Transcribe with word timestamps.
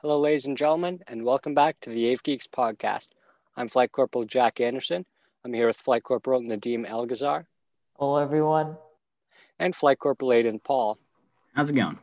Hello, 0.00 0.20
ladies 0.20 0.46
and 0.46 0.56
gentlemen, 0.56 1.00
and 1.08 1.24
welcome 1.24 1.54
back 1.54 1.80
to 1.80 1.90
the 1.90 2.12
Ave 2.12 2.20
Geeks 2.22 2.46
podcast. 2.46 3.08
I'm 3.56 3.66
Flight 3.66 3.90
Corporal 3.90 4.22
Jack 4.22 4.60
Anderson. 4.60 5.04
I'm 5.44 5.52
here 5.52 5.66
with 5.66 5.76
Flight 5.76 6.04
Corporal 6.04 6.40
Nadim 6.40 6.88
Elgazar. 6.88 7.46
Hello, 7.98 8.16
everyone. 8.18 8.76
And 9.58 9.74
Flight 9.74 9.98
Corporal 9.98 10.30
Aiden 10.30 10.62
Paul. 10.62 10.98
How's 11.52 11.70
it 11.70 11.72
going? 11.72 11.98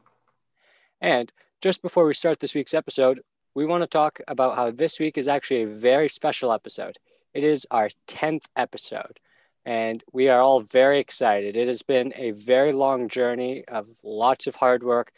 And 0.99 1.31
just 1.61 1.81
before 1.81 2.05
we 2.05 2.13
start 2.13 2.37
this 2.41 2.53
week's 2.53 2.73
episode, 2.73 3.21
we 3.53 3.65
want 3.65 3.81
to 3.81 3.87
talk 3.87 4.19
about 4.27 4.57
how 4.57 4.71
this 4.71 4.99
week 4.99 5.17
is 5.17 5.29
actually 5.29 5.63
a 5.63 5.67
very 5.67 6.09
special 6.09 6.51
episode. 6.51 6.97
It 7.33 7.45
is 7.45 7.65
our 7.71 7.89
10th 8.09 8.43
episode, 8.57 9.21
and 9.65 10.03
we 10.11 10.27
are 10.27 10.41
all 10.41 10.59
very 10.59 10.99
excited. 10.99 11.55
It 11.55 11.69
has 11.69 11.81
been 11.81 12.11
a 12.17 12.31
very 12.31 12.73
long 12.73 13.07
journey 13.07 13.63
of 13.69 13.87
lots 14.03 14.47
of 14.47 14.55
hard 14.55 14.83
work 14.83 15.13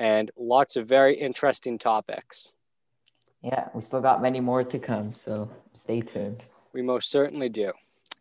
and 0.00 0.30
lots 0.38 0.76
of 0.76 0.88
very 0.88 1.14
interesting 1.14 1.76
topics. 1.76 2.54
Yeah, 3.42 3.68
we 3.74 3.82
still 3.82 4.00
got 4.00 4.22
many 4.22 4.40
more 4.40 4.64
to 4.64 4.78
come, 4.78 5.12
so 5.12 5.50
stay 5.74 6.00
tuned. 6.00 6.42
We 6.72 6.80
most 6.80 7.10
certainly 7.10 7.50
do. 7.50 7.72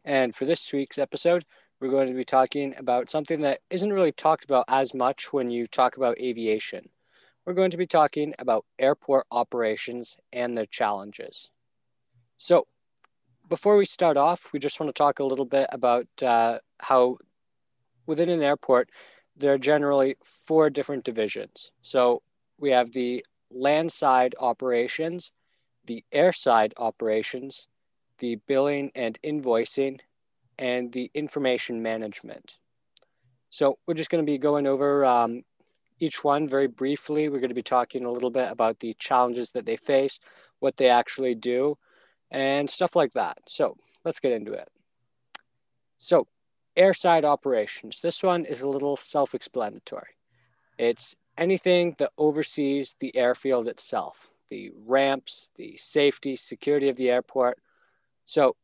And 0.03 0.35
for 0.35 0.43
this 0.43 0.73
week's 0.73 0.97
episode, 0.97 1.45
we're 1.79 1.89
going 1.89 2.09
to 2.09 2.13
be 2.13 2.25
talking 2.25 2.75
about 2.77 3.09
something 3.09 3.39
that 3.41 3.61
isn't 3.69 3.93
really 3.93 4.11
talked 4.11 4.43
about 4.43 4.65
as 4.67 4.93
much 4.93 5.31
when 5.31 5.49
you 5.49 5.67
talk 5.67 5.95
about 5.95 6.19
aviation. 6.19 6.89
We're 7.45 7.53
going 7.53 7.71
to 7.71 7.77
be 7.77 7.87
talking 7.87 8.35
about 8.39 8.65
airport 8.77 9.25
operations 9.31 10.17
and 10.33 10.57
their 10.57 10.65
challenges. 10.65 11.49
So, 12.35 12.67
before 13.47 13.77
we 13.77 13.85
start 13.85 14.17
off, 14.17 14.51
we 14.51 14.59
just 14.59 14.81
want 14.81 14.93
to 14.93 14.99
talk 14.99 15.19
a 15.19 15.23
little 15.23 15.45
bit 15.45 15.69
about 15.71 16.07
uh, 16.21 16.59
how 16.79 17.19
within 18.05 18.27
an 18.27 18.43
airport, 18.43 18.89
there 19.39 19.53
are 19.53 19.57
generally 19.57 20.15
four 20.23 20.69
different 20.69 21.03
divisions. 21.03 21.71
So, 21.81 22.21
we 22.59 22.71
have 22.71 22.91
the 22.91 23.25
landside 23.51 24.35
operations, 24.39 25.31
the 25.85 26.03
airside 26.13 26.73
operations, 26.77 27.67
the 28.19 28.35
billing 28.47 28.91
and 28.95 29.17
invoicing, 29.23 29.99
and 30.59 30.91
the 30.91 31.09
information 31.13 31.81
management. 31.81 32.59
So 33.49 33.79
we're 33.87 33.95
just 33.95 34.11
going 34.11 34.23
to 34.23 34.31
be 34.31 34.37
going 34.37 34.67
over 34.67 35.05
um, 35.05 35.43
each 35.99 36.23
one 36.23 36.47
very 36.47 36.67
briefly. 36.67 37.29
We're 37.29 37.39
going 37.39 37.49
to 37.49 37.55
be 37.55 37.63
talking 37.63 38.05
a 38.05 38.11
little 38.11 38.29
bit 38.29 38.51
about 38.51 38.79
the 38.79 38.93
challenges 38.99 39.51
that 39.51 39.65
they 39.65 39.77
face, 39.77 40.19
what 40.59 40.77
they 40.77 40.89
actually 40.89 41.33
do, 41.35 41.77
and 42.29 42.69
stuff 42.69 42.95
like 42.95 43.13
that. 43.13 43.37
So 43.47 43.77
let's 44.05 44.19
get 44.19 44.33
into 44.33 44.53
it. 44.53 44.67
So, 45.97 46.27
airside 46.79 47.25
operations. 47.25 48.01
This 48.01 48.23
one 48.23 48.45
is 48.45 48.61
a 48.61 48.69
little 48.69 48.97
self 48.97 49.35
explanatory. 49.35 50.15
It's 50.77 51.15
anything 51.37 51.95
that 51.99 52.11
oversees 52.17 52.95
the 52.99 53.15
airfield 53.15 53.67
itself, 53.67 54.31
the 54.49 54.71
ramps, 54.87 55.51
the 55.55 55.75
safety, 55.77 56.35
security 56.35 56.89
of 56.89 56.95
the 56.95 57.09
airport. 57.09 57.59
So, 58.25 58.55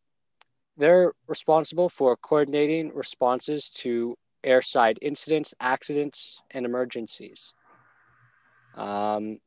they're 0.77 1.13
responsible 1.27 1.89
for 1.89 2.17
coordinating 2.17 2.93
responses 2.93 3.69
to 3.69 4.17
airside 4.43 4.97
incidents, 5.01 5.53
accidents, 5.59 6.41
and 6.51 6.65
emergencies. 6.65 7.53
Um, 8.75 9.39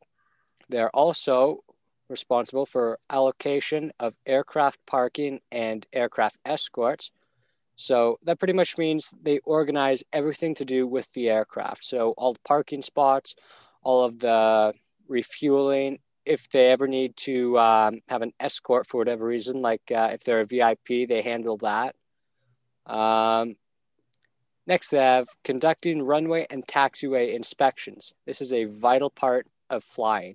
they're 0.69 0.95
also 0.95 1.63
responsible 2.09 2.67
for 2.67 2.99
allocation 3.11 3.93
of 4.01 4.17
aircraft 4.27 4.79
parking 4.87 5.41
and 5.53 5.87
aircraft 5.93 6.39
escorts. 6.45 7.11
So 7.81 8.19
that 8.25 8.41
pretty 8.41 8.55
much 8.55 8.77
means 8.77 9.15
they 9.23 9.39
organize 9.45 10.03
everything 10.13 10.57
to 10.57 10.65
do 10.65 10.85
with 10.85 11.11
the 11.13 11.31
aircraft. 11.31 11.85
So 11.85 12.11
all 12.19 12.33
the 12.33 12.41
parking 12.45 12.83
spots, 12.83 13.37
all 13.85 14.03
of 14.03 14.19
the 14.19 14.75
refueling, 15.07 16.01
if 16.27 16.49
they 16.49 16.71
ever 16.71 16.89
need 16.89 17.17
to 17.19 17.57
um, 17.57 18.01
have 18.09 18.23
an 18.23 18.33
escort 18.41 18.89
for 18.89 18.99
whatever 18.99 19.25
reason, 19.25 19.63
like 19.63 19.93
uh, 19.95 20.11
if 20.13 20.25
they're 20.25 20.41
a 20.41 20.45
VIP, 20.45 21.09
they 21.09 21.23
handle 21.23 21.57
that. 21.59 21.95
Um, 22.85 23.55
next, 24.67 24.91
they 24.91 24.99
have 24.99 25.29
conducting 25.45 26.03
runway 26.03 26.49
and 26.51 26.67
taxiway 26.67 27.33
inspections. 27.33 28.13
This 28.27 28.41
is 28.41 28.53
a 28.53 28.65
vital 28.65 29.09
part 29.09 29.47
of 29.71 29.85
flying. 29.85 30.35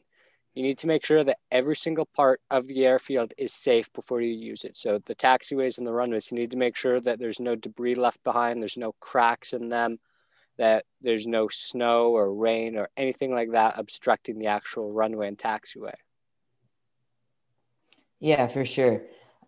You 0.54 0.62
need 0.62 0.78
to 0.80 0.88
make 0.88 1.04
sure 1.04 1.24
that 1.24 1.40
every 1.52 1.76
single 1.76 2.06
part 2.06 2.40
of 2.52 2.68
the 2.68 2.86
airfield 2.86 3.34
is 3.38 3.54
safe 3.54 3.92
before 3.94 4.22
you 4.22 4.34
use 4.34 4.64
it. 4.64 4.78
So 4.78 5.00
the 5.06 5.16
taxiways 5.16 5.80
and 5.80 5.88
the 5.88 5.94
runways, 5.94 6.32
you 6.32 6.38
need 6.38 6.52
to 6.52 6.58
make 6.58 6.76
sure 6.76 7.00
that 7.02 7.18
there's 7.18 7.40
no 7.40 7.56
debris 7.56 7.96
left 7.96 8.24
behind, 8.24 8.62
there's 8.62 8.78
no 8.78 8.94
cracks 9.00 9.54
in 9.54 9.70
them, 9.70 9.98
that 10.58 10.86
there's 11.02 11.26
no 11.26 11.48
snow 11.48 12.12
or 12.12 12.36
rain 12.36 12.78
or 12.78 12.90
anything 12.98 13.34
like 13.34 13.52
that 13.52 13.74
obstructing 13.78 14.38
the 14.38 14.46
actual 14.46 14.92
runway 14.92 15.28
and 15.28 15.40
taxiway. 15.40 15.94
Yeah, 18.20 18.46
for 18.48 18.64
sure. 18.64 19.02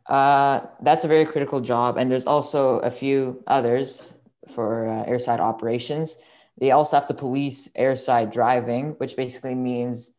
Uh, 0.08 0.62
that's 0.82 1.04
a 1.04 1.08
very 1.08 1.26
critical 1.26 1.62
job. 1.62 1.98
And 1.98 2.12
there's 2.12 2.26
also 2.26 2.80
a 2.80 2.92
few 2.92 3.44
others 3.46 4.14
for 4.50 4.88
uh, 4.88 5.06
airside 5.06 5.40
operations. 5.40 6.18
They 6.60 6.72
also 6.72 6.98
have 6.98 7.08
to 7.08 7.14
police 7.14 7.70
airside 7.78 8.32
driving, 8.32 8.92
which 8.94 9.16
basically 9.16 9.56
means 9.56 10.15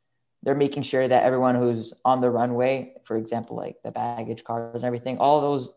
they're 0.46 0.54
making 0.54 0.84
sure 0.84 1.08
that 1.08 1.24
everyone 1.24 1.56
who's 1.56 1.92
on 2.04 2.20
the 2.20 2.30
runway, 2.30 2.94
for 3.02 3.16
example, 3.16 3.56
like 3.56 3.82
the 3.82 3.90
baggage 3.90 4.44
cars 4.44 4.76
and 4.76 4.84
everything, 4.84 5.18
all 5.18 5.40
those 5.40 5.70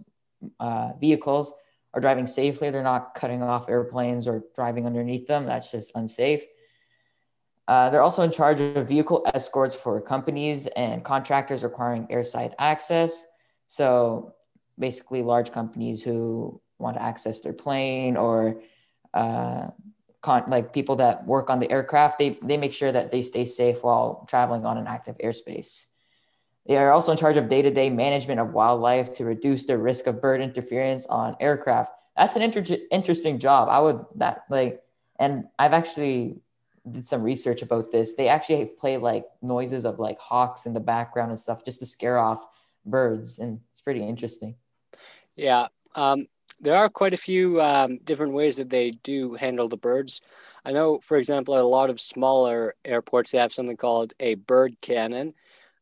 uh, 0.59 0.91
vehicles 1.01 1.51
are 1.95 1.99
driving 1.99 2.27
safely. 2.27 2.69
They're 2.69 2.83
not 2.83 3.15
cutting 3.15 3.41
off 3.41 3.67
airplanes 3.67 4.27
or 4.27 4.43
driving 4.53 4.85
underneath 4.85 5.25
them. 5.25 5.47
That's 5.47 5.71
just 5.71 5.93
unsafe. 5.95 6.43
Uh, 7.67 7.89
they're 7.89 8.03
also 8.03 8.21
in 8.21 8.29
charge 8.29 8.61
of 8.61 8.87
vehicle 8.87 9.23
escorts 9.33 9.73
for 9.73 9.99
companies 9.99 10.67
and 10.67 11.03
contractors 11.03 11.63
requiring 11.63 12.05
airside 12.05 12.53
access. 12.59 13.25
So 13.65 14.35
basically, 14.77 15.23
large 15.23 15.51
companies 15.51 16.03
who 16.03 16.61
want 16.77 16.95
to 16.95 17.01
access 17.01 17.39
their 17.39 17.53
plane 17.53 18.17
or 18.17 18.61
uh, 19.15 19.69
con- 20.21 20.45
like 20.47 20.73
people 20.73 20.97
that 20.97 21.25
work 21.25 21.49
on 21.49 21.59
the 21.59 21.71
aircraft, 21.71 22.19
they, 22.19 22.37
they 22.43 22.57
make 22.57 22.73
sure 22.73 22.91
that 22.91 23.11
they 23.11 23.21
stay 23.21 23.45
safe 23.45 23.83
while 23.83 24.25
traveling 24.29 24.65
on 24.65 24.77
an 24.77 24.87
active 24.87 25.17
airspace. 25.23 25.85
They 26.67 26.77
are 26.77 26.91
also 26.91 27.11
in 27.11 27.17
charge 27.17 27.37
of 27.37 27.49
day 27.49 27.61
to 27.61 27.71
day 27.71 27.89
management 27.89 28.39
of 28.39 28.53
wildlife 28.53 29.13
to 29.13 29.25
reduce 29.25 29.65
the 29.65 29.77
risk 29.77 30.07
of 30.07 30.21
bird 30.21 30.41
interference 30.41 31.07
on 31.07 31.35
aircraft. 31.39 31.93
That's 32.15 32.35
an 32.35 32.41
inter- 32.41 32.77
interesting 32.91 33.39
job. 33.39 33.69
I 33.69 33.79
would 33.79 34.05
that 34.15 34.43
like, 34.49 34.83
and 35.19 35.45
I've 35.57 35.73
actually 35.73 36.41
did 36.89 37.07
some 37.07 37.23
research 37.23 37.61
about 37.61 37.91
this. 37.91 38.15
They 38.15 38.27
actually 38.27 38.65
play 38.65 38.97
like 38.97 39.25
noises 39.41 39.85
of 39.85 39.99
like 39.99 40.19
hawks 40.19 40.65
in 40.65 40.73
the 40.73 40.79
background 40.79 41.31
and 41.31 41.39
stuff 41.39 41.63
just 41.65 41.79
to 41.79 41.85
scare 41.85 42.17
off 42.17 42.45
birds, 42.85 43.39
and 43.39 43.61
it's 43.71 43.81
pretty 43.81 44.05
interesting. 44.05 44.55
Yeah, 45.35 45.67
um, 45.95 46.27
there 46.59 46.75
are 46.75 46.89
quite 46.89 47.13
a 47.13 47.17
few 47.17 47.61
um, 47.61 47.99
different 48.03 48.33
ways 48.33 48.57
that 48.57 48.69
they 48.69 48.91
do 48.91 49.33
handle 49.35 49.67
the 49.67 49.77
birds. 49.77 50.21
I 50.65 50.71
know, 50.71 50.99
for 50.99 51.17
example, 51.17 51.55
at 51.55 51.61
a 51.61 51.67
lot 51.67 51.89
of 51.89 51.99
smaller 51.99 52.75
airports, 52.83 53.31
they 53.31 53.37
have 53.37 53.53
something 53.53 53.77
called 53.77 54.13
a 54.19 54.35
bird 54.35 54.75
cannon 54.81 55.33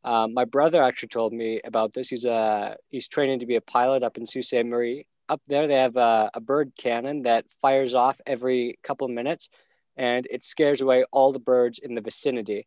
um, 0.08 0.34
my 0.34 0.46
brother 0.46 0.82
actually 0.82 1.10
told 1.10 1.34
me 1.34 1.60
about 1.66 1.92
this. 1.94 2.08
He's 2.08 2.24
a 2.24 2.32
uh, 2.32 2.76
he's 2.88 3.10
training 3.10 3.40
to 3.40 3.46
be 3.46 3.56
a 3.56 3.62
pilot 3.62 4.04
up 4.04 4.18
in 4.18 4.26
Sault 4.26 4.46
Ste. 4.46 4.66
Marie. 4.66 5.06
Up 5.28 5.42
there, 5.48 5.68
they 5.68 5.76
have 5.76 5.98
a, 5.98 6.32
a 6.34 6.40
bird 6.40 6.72
cannon 6.78 7.24
that 7.24 7.52
fires 7.62 7.94
off 7.94 8.22
every 8.26 8.80
couple 8.84 9.06
of 9.06 9.12
minutes, 9.12 9.50
and 9.98 10.26
it 10.32 10.44
scares 10.44 10.80
away 10.80 11.04
all 11.12 11.34
the 11.34 11.40
birds 11.40 11.80
in 11.80 11.94
the 11.94 12.00
vicinity. 12.00 12.66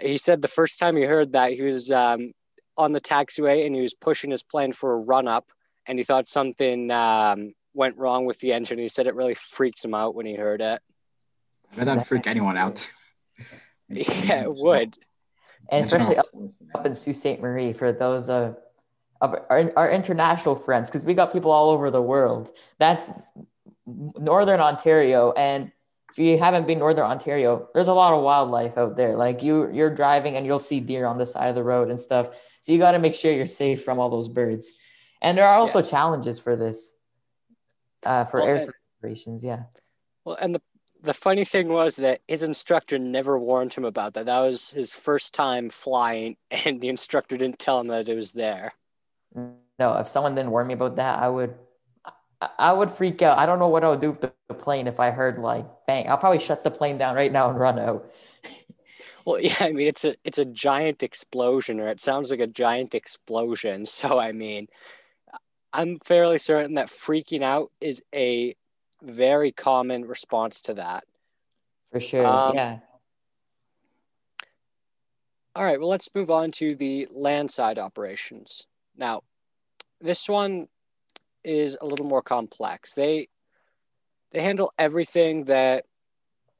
He 0.00 0.16
said 0.18 0.40
the 0.40 0.46
first 0.46 0.78
time 0.78 0.96
he 0.96 1.02
heard 1.02 1.32
that, 1.32 1.52
he 1.52 1.62
was 1.62 1.90
um, 1.90 2.30
on 2.76 2.92
the 2.92 3.00
taxiway 3.00 3.66
and 3.66 3.74
he 3.74 3.82
was 3.82 3.94
pushing 3.94 4.30
his 4.30 4.44
plane 4.44 4.72
for 4.72 4.92
a 4.92 5.04
run 5.04 5.26
up, 5.26 5.50
and 5.86 5.98
he 5.98 6.04
thought 6.04 6.26
something 6.26 6.90
um, 6.90 7.54
went 7.74 7.96
wrong 7.98 8.24
with 8.24 8.38
the 8.40 8.52
engine. 8.52 8.78
He 8.78 8.88
said 8.88 9.06
it 9.06 9.14
really 9.14 9.34
freaks 9.34 9.84
him 9.84 9.94
out 9.94 10.14
when 10.14 10.26
he 10.26 10.34
heard 10.34 10.60
it. 10.60 10.80
That 11.76 11.86
would 11.86 12.06
freak 12.06 12.26
anyone 12.26 12.56
out. 12.56 12.88
yeah, 13.88 14.42
it 14.42 14.54
would 14.54 14.96
and 15.70 15.84
especially 15.84 16.16
up, 16.16 16.26
up 16.74 16.86
in 16.86 16.94
Sault 16.94 17.16
Ste. 17.16 17.40
Marie 17.40 17.72
for 17.72 17.92
those 17.92 18.28
of, 18.28 18.56
of 19.20 19.34
our, 19.50 19.72
our 19.76 19.90
international 19.90 20.56
friends, 20.56 20.88
because 20.88 21.04
we 21.04 21.14
got 21.14 21.32
people 21.32 21.50
all 21.50 21.70
over 21.70 21.90
the 21.90 22.02
world. 22.02 22.50
That's 22.78 23.10
Northern 23.86 24.60
Ontario, 24.60 25.32
and 25.32 25.72
if 26.10 26.18
you 26.18 26.38
haven't 26.38 26.66
been 26.66 26.78
Northern 26.78 27.04
Ontario, 27.04 27.68
there's 27.72 27.88
a 27.88 27.94
lot 27.94 28.12
of 28.12 28.22
wildlife 28.22 28.76
out 28.76 28.96
there. 28.96 29.16
Like 29.16 29.42
you, 29.42 29.72
you're 29.72 29.94
driving 29.94 30.36
and 30.36 30.44
you'll 30.44 30.58
see 30.58 30.78
deer 30.78 31.06
on 31.06 31.16
the 31.16 31.24
side 31.24 31.48
of 31.48 31.54
the 31.54 31.64
road 31.64 31.88
and 31.88 31.98
stuff. 31.98 32.28
So 32.60 32.72
you 32.72 32.78
got 32.78 32.92
to 32.92 32.98
make 32.98 33.14
sure 33.14 33.32
you're 33.32 33.46
safe 33.46 33.82
from 33.82 33.98
all 33.98 34.10
those 34.10 34.28
birds. 34.28 34.70
And 35.22 35.38
there 35.38 35.46
are 35.46 35.56
also 35.58 35.78
yeah. 35.78 35.86
challenges 35.86 36.38
for 36.38 36.56
this, 36.56 36.94
uh, 38.04 38.24
for 38.24 38.40
well, 38.40 38.48
air 38.48 38.60
operations. 38.98 39.42
Yeah. 39.42 39.62
Well, 40.24 40.36
and 40.40 40.54
the 40.54 40.60
the 41.02 41.14
funny 41.14 41.44
thing 41.44 41.68
was 41.68 41.96
that 41.96 42.20
his 42.28 42.42
instructor 42.42 42.98
never 42.98 43.38
warned 43.38 43.74
him 43.74 43.84
about 43.84 44.14
that. 44.14 44.26
That 44.26 44.40
was 44.40 44.70
his 44.70 44.92
first 44.92 45.34
time 45.34 45.68
flying, 45.68 46.36
and 46.50 46.80
the 46.80 46.88
instructor 46.88 47.36
didn't 47.36 47.58
tell 47.58 47.80
him 47.80 47.88
that 47.88 48.08
it 48.08 48.14
was 48.14 48.32
there. 48.32 48.74
No, 49.34 49.96
if 49.96 50.08
someone 50.08 50.34
didn't 50.34 50.50
warn 50.50 50.66
me 50.66 50.74
about 50.74 50.96
that, 50.96 51.20
I 51.20 51.28
would, 51.28 51.54
I 52.58 52.72
would 52.72 52.90
freak 52.90 53.22
out. 53.22 53.38
I 53.38 53.46
don't 53.46 53.58
know 53.58 53.68
what 53.68 53.82
I 53.84 53.88
would 53.88 54.00
do 54.00 54.10
with 54.10 54.20
the 54.20 54.54
plane 54.54 54.86
if 54.86 55.00
I 55.00 55.10
heard 55.10 55.38
like 55.38 55.66
bang. 55.86 56.08
I'll 56.08 56.18
probably 56.18 56.38
shut 56.38 56.62
the 56.62 56.70
plane 56.70 56.98
down 56.98 57.14
right 57.14 57.32
now 57.32 57.48
and 57.50 57.58
run 57.58 57.78
out. 57.78 58.10
Well, 59.24 59.38
yeah, 59.38 59.54
I 59.60 59.70
mean 59.70 59.86
it's 59.86 60.04
a 60.04 60.16
it's 60.24 60.38
a 60.38 60.44
giant 60.44 61.04
explosion, 61.04 61.78
or 61.78 61.86
it 61.86 62.00
sounds 62.00 62.32
like 62.32 62.40
a 62.40 62.46
giant 62.48 62.96
explosion. 62.96 63.86
So 63.86 64.18
I 64.18 64.32
mean, 64.32 64.66
I'm 65.72 65.98
fairly 65.98 66.38
certain 66.38 66.74
that 66.74 66.88
freaking 66.88 67.42
out 67.42 67.70
is 67.80 68.02
a 68.14 68.54
very 69.02 69.52
common 69.52 70.04
response 70.04 70.60
to 70.62 70.74
that. 70.74 71.04
For 71.90 72.00
sure. 72.00 72.26
Um, 72.26 72.54
yeah. 72.54 72.78
All 75.54 75.64
right, 75.64 75.78
well, 75.78 75.88
let's 75.88 76.08
move 76.14 76.30
on 76.30 76.50
to 76.52 76.74
the 76.74 77.08
landside 77.10 77.78
operations. 77.78 78.66
Now, 78.96 79.22
this 80.00 80.28
one 80.28 80.68
is 81.44 81.76
a 81.80 81.86
little 81.86 82.06
more 82.06 82.22
complex. 82.22 82.94
They 82.94 83.28
they 84.30 84.40
handle 84.40 84.72
everything 84.78 85.44
that 85.44 85.84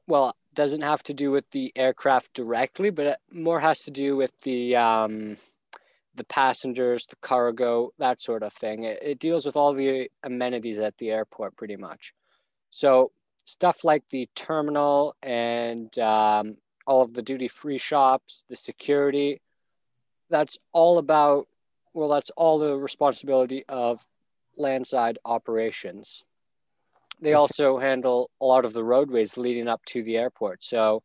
well 0.07 0.35
doesn't 0.53 0.81
have 0.81 1.01
to 1.03 1.13
do 1.13 1.31
with 1.31 1.49
the 1.49 1.71
aircraft 1.75 2.33
directly, 2.33 2.91
but 2.91 3.05
it 3.07 3.17
more 3.31 3.59
has 3.59 3.83
to 3.85 3.91
do 3.91 4.15
with 4.15 4.39
the 4.41 4.75
um, 4.75 5.37
the 6.15 6.23
passengers, 6.25 7.05
the 7.05 7.15
cargo, 7.17 7.91
that 7.97 8.21
sort 8.21 8.43
of 8.43 8.53
thing. 8.53 8.83
It, 8.83 8.99
it 9.01 9.19
deals 9.19 9.45
with 9.45 9.55
all 9.55 9.73
the 9.73 10.09
amenities 10.23 10.79
at 10.79 10.97
the 10.97 11.11
airport, 11.11 11.57
pretty 11.57 11.75
much. 11.75 12.13
So 12.71 13.11
stuff 13.45 13.83
like 13.83 14.03
the 14.09 14.29
terminal 14.35 15.15
and 15.21 15.97
um, 15.99 16.57
all 16.85 17.01
of 17.01 17.13
the 17.13 17.21
duty 17.21 17.47
free 17.47 17.77
shops, 17.77 18.43
the 18.49 18.55
security, 18.55 19.41
that's 20.29 20.57
all 20.71 20.97
about, 20.97 21.47
well, 21.93 22.09
that's 22.09 22.31
all 22.31 22.59
the 22.59 22.77
responsibility 22.77 23.63
of 23.67 24.05
landside 24.57 25.19
operations. 25.25 26.23
They 27.21 27.33
also 27.33 27.77
handle 27.77 28.29
a 28.41 28.45
lot 28.45 28.65
of 28.65 28.73
the 28.73 28.83
roadways 28.83 29.37
leading 29.37 29.67
up 29.67 29.85
to 29.85 30.03
the 30.03 30.17
airport. 30.17 30.63
So, 30.63 31.03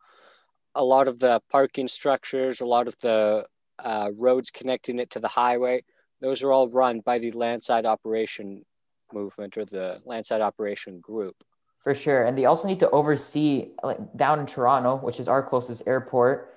a 0.75 0.84
lot 0.84 1.08
of 1.08 1.19
the 1.19 1.40
parking 1.50 1.88
structures, 1.88 2.61
a 2.61 2.66
lot 2.66 2.88
of 2.88 2.99
the 2.99 3.46
uh, 3.78 4.10
roads 4.16 4.50
connecting 4.50 4.98
it 4.98 5.10
to 5.10 5.20
the 5.20 5.28
highway, 5.28 5.84
those 6.20 6.42
are 6.42 6.52
all 6.52 6.69
run 6.69 7.00
by 7.00 7.19
the 7.19 7.30
landside 7.32 7.86
operation 7.86 8.64
movement 9.12 9.56
or 9.56 9.64
the 9.64 10.00
landside 10.04 10.40
operation 10.40 11.00
group. 11.00 11.36
For 11.82 11.94
sure. 11.94 12.25
And 12.25 12.36
they 12.36 12.44
also 12.44 12.69
need 12.69 12.80
to 12.80 12.90
oversee, 12.90 13.70
like 13.82 13.98
down 14.16 14.40
in 14.40 14.46
Toronto, 14.46 14.96
which 14.96 15.20
is 15.20 15.28
our 15.28 15.42
closest 15.42 15.86
airport. 15.86 16.54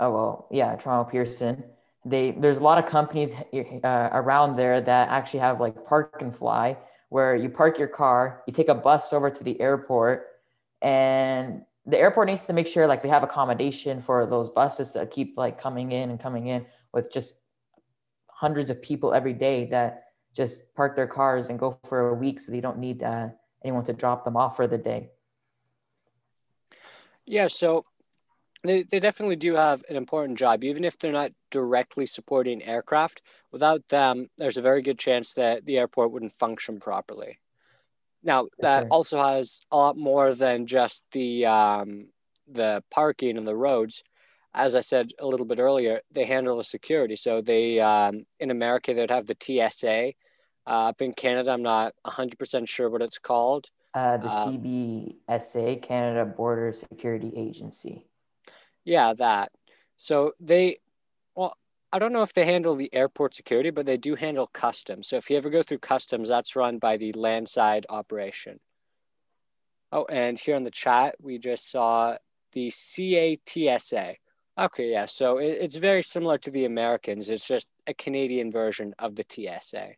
Oh, 0.00 0.10
well, 0.10 0.48
yeah, 0.50 0.74
Toronto 0.76 1.08
Pearson. 1.10 1.62
They, 2.04 2.32
there's 2.32 2.58
a 2.58 2.62
lot 2.62 2.78
of 2.78 2.86
companies 2.86 3.34
uh, 3.34 4.08
around 4.12 4.56
there 4.56 4.80
that 4.80 5.08
actually 5.10 5.40
have 5.40 5.60
like 5.60 5.84
park 5.84 6.16
and 6.20 6.34
fly, 6.34 6.76
where 7.10 7.36
you 7.36 7.48
park 7.48 7.78
your 7.78 7.88
car, 7.88 8.42
you 8.46 8.52
take 8.52 8.68
a 8.68 8.74
bus 8.74 9.12
over 9.12 9.30
to 9.30 9.44
the 9.44 9.60
airport, 9.60 10.26
and 10.80 11.62
the 11.86 11.98
airport 11.98 12.28
needs 12.28 12.46
to 12.46 12.52
make 12.52 12.68
sure 12.68 12.86
like 12.86 13.02
they 13.02 13.08
have 13.08 13.22
accommodation 13.22 14.00
for 14.00 14.26
those 14.26 14.50
buses 14.50 14.92
that 14.92 15.10
keep 15.10 15.36
like 15.36 15.58
coming 15.58 15.92
in 15.92 16.10
and 16.10 16.20
coming 16.20 16.46
in 16.46 16.64
with 16.92 17.12
just 17.12 17.34
hundreds 18.28 18.70
of 18.70 18.80
people 18.80 19.12
every 19.12 19.32
day 19.32 19.66
that 19.66 20.04
just 20.34 20.74
park 20.74 20.96
their 20.96 21.06
cars 21.06 21.48
and 21.48 21.58
go 21.58 21.78
for 21.84 22.08
a 22.08 22.14
week 22.14 22.40
so 22.40 22.52
they 22.52 22.60
don't 22.60 22.78
need 22.78 23.02
uh, 23.02 23.28
anyone 23.64 23.84
to 23.84 23.92
drop 23.92 24.24
them 24.24 24.36
off 24.36 24.56
for 24.56 24.66
the 24.66 24.78
day. 24.78 25.10
Yeah, 27.26 27.48
so 27.48 27.84
they, 28.64 28.82
they 28.82 29.00
definitely 29.00 29.36
do 29.36 29.54
have 29.54 29.82
an 29.88 29.96
important 29.96 30.38
job, 30.38 30.64
even 30.64 30.84
if 30.84 30.98
they're 30.98 31.12
not 31.12 31.32
directly 31.50 32.06
supporting 32.06 32.62
aircraft. 32.62 33.22
Without 33.50 33.86
them, 33.88 34.28
there's 34.38 34.56
a 34.56 34.62
very 34.62 34.82
good 34.82 34.98
chance 34.98 35.34
that 35.34 35.64
the 35.64 35.78
airport 35.78 36.12
wouldn't 36.12 36.32
function 36.32 36.80
properly. 36.80 37.38
Now, 38.22 38.48
that 38.60 38.82
sure. 38.82 38.88
also 38.90 39.22
has 39.22 39.60
a 39.70 39.76
lot 39.76 39.96
more 39.96 40.34
than 40.34 40.66
just 40.66 41.04
the 41.12 41.46
um, 41.46 42.08
the 42.48 42.82
parking 42.90 43.36
and 43.36 43.46
the 43.46 43.56
roads. 43.56 44.02
As 44.54 44.74
I 44.74 44.80
said 44.80 45.12
a 45.18 45.26
little 45.26 45.46
bit 45.46 45.58
earlier, 45.58 46.00
they 46.10 46.24
handle 46.24 46.58
the 46.58 46.64
security. 46.64 47.16
So 47.16 47.40
they 47.40 47.80
um, 47.80 48.26
in 48.38 48.50
America 48.50 48.94
they'd 48.94 49.10
have 49.10 49.26
the 49.26 49.36
TSA, 49.40 50.12
uh, 50.66 50.88
up 50.88 51.02
in 51.02 51.12
Canada, 51.12 51.50
I'm 51.50 51.62
not 51.62 51.94
100% 52.06 52.68
sure 52.68 52.88
what 52.88 53.02
it's 53.02 53.18
called. 53.18 53.68
Uh, 53.94 54.16
the 54.16 54.28
um, 54.28 54.58
CBSA, 54.58 55.82
Canada 55.82 56.24
Border 56.24 56.72
Security 56.72 57.32
Agency. 57.36 58.06
Yeah, 58.84 59.12
that. 59.14 59.50
So 59.96 60.32
they, 60.40 60.78
I 61.92 61.98
don't 61.98 62.12
know 62.12 62.22
if 62.22 62.32
they 62.32 62.46
handle 62.46 62.74
the 62.74 62.92
airport 62.94 63.34
security, 63.34 63.70
but 63.70 63.84
they 63.84 63.98
do 63.98 64.14
handle 64.14 64.46
customs. 64.46 65.08
So 65.08 65.16
if 65.16 65.28
you 65.28 65.36
ever 65.36 65.50
go 65.50 65.62
through 65.62 65.78
customs, 65.78 66.28
that's 66.28 66.56
run 66.56 66.78
by 66.78 66.96
the 66.96 67.12
landside 67.12 67.84
operation. 67.90 68.58
Oh, 69.92 70.06
and 70.06 70.38
here 70.38 70.56
in 70.56 70.62
the 70.62 70.70
chat, 70.70 71.16
we 71.20 71.38
just 71.38 71.70
saw 71.70 72.16
the 72.52 72.68
CATSA. 72.68 74.16
Okay, 74.58 74.90
yeah. 74.90 75.04
So 75.04 75.36
it, 75.36 75.58
it's 75.60 75.76
very 75.76 76.02
similar 76.02 76.38
to 76.38 76.50
the 76.50 76.64
Americans. 76.64 77.28
It's 77.28 77.46
just 77.46 77.68
a 77.86 77.92
Canadian 77.92 78.50
version 78.50 78.94
of 78.98 79.14
the 79.14 79.24
TSA. 79.28 79.90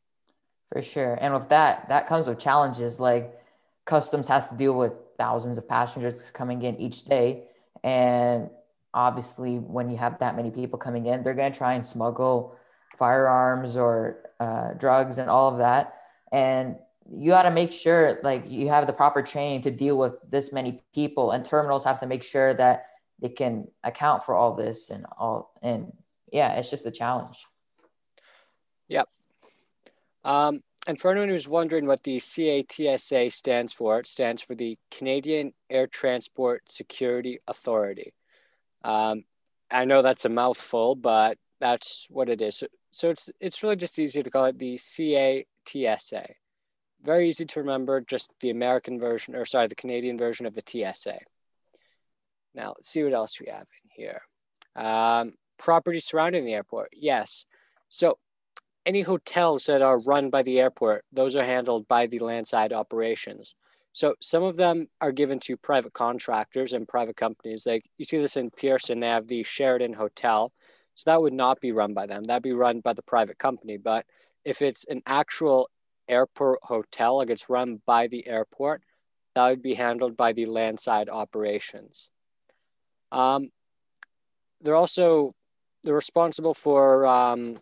For 0.73 0.82
sure. 0.82 1.17
And 1.20 1.32
with 1.32 1.49
that, 1.50 1.88
that 1.88 2.08
comes 2.08 2.26
with 2.26 2.40
challenges 2.40 2.99
like 2.99 3.38
customs 3.85 4.26
has 4.26 4.49
to 4.49 4.56
deal 4.56 4.76
with 4.76 4.93
thousands 5.17 5.58
of 5.58 5.69
passengers 5.69 6.31
coming 6.31 6.62
in 6.62 6.76
each 6.81 7.05
day. 7.05 7.44
And 7.85 8.50
obviously, 8.94 9.58
when 9.58 9.91
you 9.91 9.96
have 9.96 10.19
that 10.20 10.37
many 10.37 10.50
people 10.50 10.79
coming 10.79 11.06
in, 11.06 11.23
they're 11.23 11.35
going 11.35 11.52
to 11.52 11.58
try 11.58 11.75
and 11.75 11.85
smuggle 11.85 12.56
firearms 12.96 13.76
or 13.76 14.31
uh, 14.41 14.73
drugs 14.75 15.19
and 15.19 15.29
all 15.29 15.50
of 15.50 15.58
that. 15.58 15.94
And 16.32 16.76
you 17.11 17.31
got 17.31 17.43
to 17.43 17.50
make 17.50 17.73
sure 17.73 18.19
like 18.23 18.44
you 18.49 18.69
have 18.69 18.87
the 18.87 18.93
proper 18.93 19.23
training 19.23 19.62
to 19.62 19.70
deal 19.70 19.99
with 19.99 20.14
this 20.31 20.52
many 20.52 20.81
people 20.94 21.32
and 21.32 21.44
terminals 21.44 21.85
have 21.85 22.00
to 22.00 22.06
make 22.06 22.25
sure 22.25 22.55
that 22.55 22.87
they 23.20 23.29
can 23.29 23.69
account 23.82 24.25
for 24.25 24.35
all 24.35 24.55
this 24.55 24.88
and 24.88 25.05
all 25.19 25.52
and 25.62 25.93
yeah 26.32 26.55
it's 26.55 26.70
just 26.70 26.87
a 26.87 26.90
challenge 26.90 27.44
yep 28.88 29.06
um, 30.25 30.62
and 30.87 30.99
for 30.99 31.11
anyone 31.11 31.29
who's 31.29 31.49
wondering 31.49 31.87
what 31.87 32.02
the 32.02 32.17
CATSA 32.17 33.32
stands 33.32 33.73
for, 33.73 33.99
it 33.99 34.06
stands 34.06 34.43
for 34.43 34.55
the 34.55 34.76
Canadian 34.90 35.52
Air 35.70 35.87
Transport 35.87 36.62
Security 36.70 37.38
Authority. 37.49 38.12
Um, 38.85 39.25
I 39.71 39.87
know 39.87 40.03
that's 40.03 40.27
a 40.27 40.29
mouthful, 40.29 40.95
but 40.95 41.39
that's 41.59 42.07
what 42.11 42.29
it 42.29 42.43
is. 42.43 42.59
So, 42.59 42.67
so 42.93 43.11
it's 43.11 43.31
it's 43.41 43.63
really 43.63 43.77
just 43.77 43.99
easy 43.99 44.23
to 44.23 44.31
call 44.31 44.45
it 44.45 44.59
the 44.59 44.77
CATSA. 44.77 46.27
Very 47.03 47.29
easy 47.29 47.45
to 47.45 47.61
remember, 47.61 48.01
just 48.01 48.31
the 48.41 48.51
American 48.51 49.01
version, 49.01 49.35
or 49.35 49.45
sorry, 49.45 49.67
the 49.67 49.75
Canadian 49.75 50.17
version 50.17 50.47
of 50.47 50.55
the 50.55 50.63
TSA. 50.65 51.19
Now, 52.55 52.75
let's 52.77 52.89
see 52.89 53.03
what 53.03 53.13
else 53.13 53.41
we 53.41 53.49
have 53.51 53.67
in 53.83 53.91
here. 53.91 54.23
Um, 54.77 55.35
property 55.59 56.01
surrounding 56.01 56.45
the 56.45 56.55
airport. 56.55 56.91
Yes. 56.93 57.45
So 57.88 58.19
any 58.87 59.03
hotels 59.03 59.64
that 59.67 59.83
are 59.83 60.00
run 60.00 60.31
by 60.31 60.43
the 60.43 60.61
airport, 60.61 61.05
those 61.12 61.37
are 61.37 61.45
handled 61.45 61.88
by 61.88 62.07
the 62.07 62.21
landside 62.21 62.73
operations. 62.73 63.55
So 63.95 64.17
some 64.21 64.43
of 64.43 64.57
them 64.57 64.89
are 65.01 65.13
given 65.13 65.39
to 65.41 65.57
private 65.57 65.93
contractors 65.93 66.73
and 66.73 66.87
private 66.87 67.17
companies. 67.17 67.65
Like 67.65 67.85
you 67.97 68.05
see 68.05 68.19
this 68.19 68.37
in 68.37 68.51
Pearson, 68.51 68.99
they 68.99 69.07
have 69.07 69.29
the 69.29 69.45
Sheraton 69.45 69.93
Hotel. 69.93 70.53
So 70.97 71.11
that 71.11 71.23
would 71.23 71.33
not 71.33 71.61
be 71.61 71.71
run 71.71 71.95
by 71.95 72.07
them. 72.07 72.25
That'd 72.25 72.43
be 72.43 72.53
run 72.53 72.81
by 72.81 72.93
the 72.93 73.03
private 73.03 73.39
company. 73.39 73.77
But 73.77 74.05
if 74.45 74.63
it's 74.63 74.85
an 74.87 75.01
actual 75.07 75.71
airport 76.09 76.59
hotel, 76.65 77.19
like 77.19 77.31
it's 77.31 77.49
run 77.49 77.81
by 77.87 78.09
the 78.09 78.27
airport, 78.27 78.83
that 79.37 79.49
would 79.49 79.63
be 79.63 79.75
handled 79.75 80.17
by 80.17 80.33
the 80.33 80.47
landside 80.47 81.09
operations. 81.09 82.11
Um, 83.13 83.51
they're 84.61 84.75
also 84.75 85.33
they're 85.85 85.95
responsible 85.95 86.55
for 86.55 87.07
um, 87.07 87.61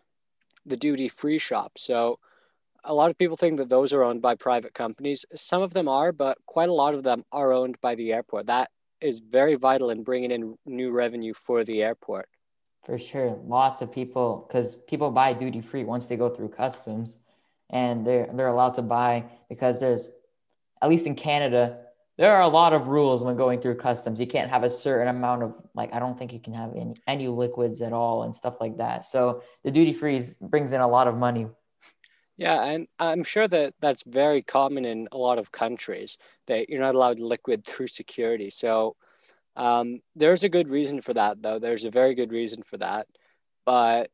the 0.65 0.77
duty 0.77 1.09
free 1.09 1.37
shop. 1.37 1.73
So 1.77 2.17
a 2.83 2.93
lot 2.93 3.09
of 3.09 3.17
people 3.17 3.37
think 3.37 3.57
that 3.57 3.69
those 3.69 3.93
are 3.93 4.03
owned 4.03 4.21
by 4.21 4.35
private 4.35 4.73
companies. 4.73 5.25
Some 5.35 5.61
of 5.61 5.73
them 5.73 5.87
are, 5.87 6.11
but 6.11 6.37
quite 6.45 6.69
a 6.69 6.73
lot 6.73 6.93
of 6.93 7.03
them 7.03 7.23
are 7.31 7.53
owned 7.53 7.79
by 7.81 7.95
the 7.95 8.13
airport. 8.13 8.47
That 8.47 8.69
is 9.01 9.19
very 9.19 9.55
vital 9.55 9.89
in 9.89 10.03
bringing 10.03 10.31
in 10.31 10.55
new 10.65 10.91
revenue 10.91 11.33
for 11.33 11.63
the 11.63 11.83
airport. 11.83 12.27
For 12.85 12.97
sure. 12.97 13.39
Lots 13.45 13.81
of 13.81 13.91
people, 13.91 14.45
because 14.47 14.75
people 14.75 15.11
buy 15.11 15.33
duty 15.33 15.61
free 15.61 15.83
once 15.83 16.07
they 16.07 16.17
go 16.17 16.29
through 16.29 16.49
customs 16.49 17.19
and 17.69 18.05
they're, 18.05 18.29
they're 18.33 18.47
allowed 18.47 18.75
to 18.75 18.81
buy 18.81 19.25
because 19.49 19.79
there's, 19.79 20.09
at 20.81 20.89
least 20.89 21.07
in 21.07 21.15
Canada, 21.15 21.79
there 22.17 22.35
are 22.35 22.41
a 22.41 22.47
lot 22.47 22.73
of 22.73 22.87
rules 22.87 23.23
when 23.23 23.35
going 23.35 23.59
through 23.59 23.75
customs. 23.75 24.19
You 24.19 24.27
can't 24.27 24.49
have 24.49 24.63
a 24.63 24.69
certain 24.69 25.07
amount 25.07 25.43
of 25.43 25.55
like 25.73 25.93
I 25.93 25.99
don't 25.99 26.17
think 26.17 26.31
you 26.31 26.39
can 26.39 26.53
have 26.53 26.75
any, 26.75 26.95
any 27.07 27.27
liquids 27.27 27.81
at 27.81 27.93
all 27.93 28.23
and 28.23 28.35
stuff 28.35 28.57
like 28.59 28.77
that. 28.77 29.05
So 29.05 29.41
the 29.63 29.71
duty 29.71 29.93
free 29.93 30.21
brings 30.41 30.73
in 30.73 30.81
a 30.81 30.87
lot 30.87 31.07
of 31.07 31.17
money. 31.17 31.47
Yeah, 32.37 32.63
and 32.63 32.87
I'm 32.99 33.23
sure 33.23 33.47
that 33.47 33.75
that's 33.79 34.03
very 34.07 34.41
common 34.41 34.85
in 34.85 35.07
a 35.11 35.17
lot 35.17 35.37
of 35.37 35.51
countries 35.51 36.17
that 36.47 36.69
you're 36.69 36.79
not 36.81 36.95
allowed 36.95 37.19
liquid 37.19 37.65
through 37.65 37.87
security. 37.87 38.49
So 38.49 38.95
um, 39.55 39.99
there's 40.15 40.43
a 40.43 40.49
good 40.49 40.69
reason 40.69 41.01
for 41.01 41.13
that, 41.15 41.41
though. 41.41 41.59
There's 41.59 41.85
a 41.85 41.91
very 41.91 42.15
good 42.15 42.31
reason 42.31 42.63
for 42.63 42.77
that. 42.77 43.07
But 43.65 44.09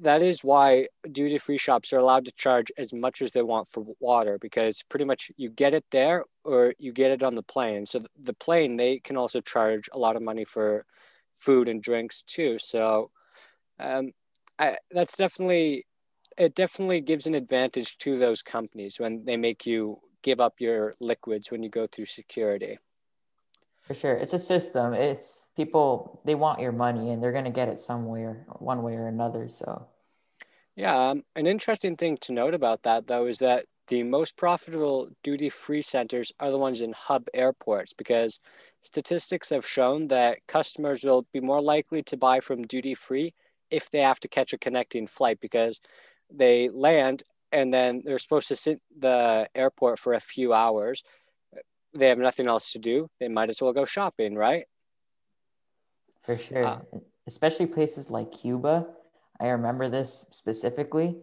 that 0.00 0.22
is 0.22 0.44
why 0.44 0.88
duty 1.12 1.38
free 1.38 1.58
shops 1.58 1.92
are 1.92 1.98
allowed 1.98 2.26
to 2.26 2.32
charge 2.32 2.72
as 2.78 2.92
much 2.94 3.22
as 3.22 3.32
they 3.32 3.42
want 3.42 3.68
for 3.68 3.84
water 4.00 4.38
because 4.40 4.82
pretty 4.88 5.04
much 5.04 5.30
you 5.36 5.50
get 5.50 5.74
it 5.74 5.84
there 5.90 6.24
or 6.44 6.74
you 6.78 6.92
get 6.92 7.12
it 7.12 7.22
on 7.22 7.34
the 7.34 7.42
plane. 7.42 7.86
So 7.86 8.00
the 8.22 8.34
plane 8.34 8.76
they 8.76 9.00
can 9.00 9.16
also 9.16 9.40
charge 9.40 9.88
a 9.92 9.98
lot 9.98 10.16
of 10.16 10.22
money 10.22 10.44
for 10.44 10.86
food 11.34 11.68
and 11.68 11.82
drinks 11.82 12.22
too. 12.22 12.58
So 12.58 13.10
um, 13.78 14.12
I, 14.58 14.76
that's 14.90 15.16
definitely 15.16 15.86
it 16.36 16.54
definitely 16.54 17.00
gives 17.00 17.26
an 17.26 17.34
advantage 17.34 17.98
to 17.98 18.18
those 18.18 18.42
companies 18.42 18.98
when 18.98 19.24
they 19.24 19.36
make 19.36 19.66
you 19.66 20.00
give 20.22 20.40
up 20.40 20.54
your 20.58 20.94
liquids 21.00 21.50
when 21.50 21.62
you 21.62 21.68
go 21.68 21.86
through 21.86 22.06
security. 22.06 22.78
For 23.82 23.94
sure. 23.94 24.14
It's 24.14 24.32
a 24.32 24.38
system. 24.38 24.94
It's 24.94 25.46
people, 25.56 26.22
they 26.24 26.34
want 26.34 26.60
your 26.60 26.72
money 26.72 27.10
and 27.10 27.22
they're 27.22 27.32
going 27.32 27.44
to 27.44 27.50
get 27.50 27.68
it 27.68 27.78
somewhere, 27.78 28.46
one 28.58 28.82
way 28.82 28.94
or 28.94 29.06
another. 29.06 29.48
So, 29.48 29.86
yeah. 30.74 31.10
Um, 31.10 31.22
an 31.36 31.46
interesting 31.46 31.96
thing 31.96 32.16
to 32.22 32.32
note 32.32 32.54
about 32.54 32.82
that, 32.84 33.06
though, 33.06 33.26
is 33.26 33.38
that 33.38 33.66
the 33.88 34.02
most 34.02 34.38
profitable 34.38 35.10
duty 35.22 35.50
free 35.50 35.82
centers 35.82 36.32
are 36.40 36.50
the 36.50 36.58
ones 36.58 36.80
in 36.80 36.92
hub 36.92 37.26
airports 37.34 37.92
because 37.92 38.40
statistics 38.80 39.50
have 39.50 39.66
shown 39.66 40.08
that 40.08 40.38
customers 40.48 41.04
will 41.04 41.26
be 41.34 41.40
more 41.40 41.60
likely 41.60 42.02
to 42.04 42.16
buy 42.16 42.40
from 42.40 42.62
duty 42.62 42.94
free 42.94 43.34
if 43.70 43.90
they 43.90 44.00
have 44.00 44.20
to 44.20 44.28
catch 44.28 44.54
a 44.54 44.58
connecting 44.58 45.06
flight 45.06 45.38
because 45.40 45.80
they 46.32 46.68
land 46.68 47.22
and 47.52 47.72
then 47.72 48.02
they're 48.04 48.18
supposed 48.18 48.48
to 48.48 48.56
sit 48.56 48.80
the 48.98 49.48
airport 49.54 49.98
for 49.98 50.14
a 50.14 50.20
few 50.20 50.52
hours. 50.52 51.02
They 51.94 52.08
have 52.08 52.18
nothing 52.18 52.48
else 52.48 52.72
to 52.72 52.78
do. 52.78 53.08
They 53.20 53.28
might 53.28 53.50
as 53.50 53.62
well 53.62 53.72
go 53.72 53.84
shopping, 53.84 54.34
right? 54.34 54.64
For 56.22 56.36
sure. 56.36 56.66
Uh, 56.66 56.80
Especially 57.26 57.66
places 57.66 58.10
like 58.10 58.32
Cuba. 58.32 58.86
I 59.40 59.48
remember 59.48 59.88
this 59.88 60.26
specifically. 60.30 61.16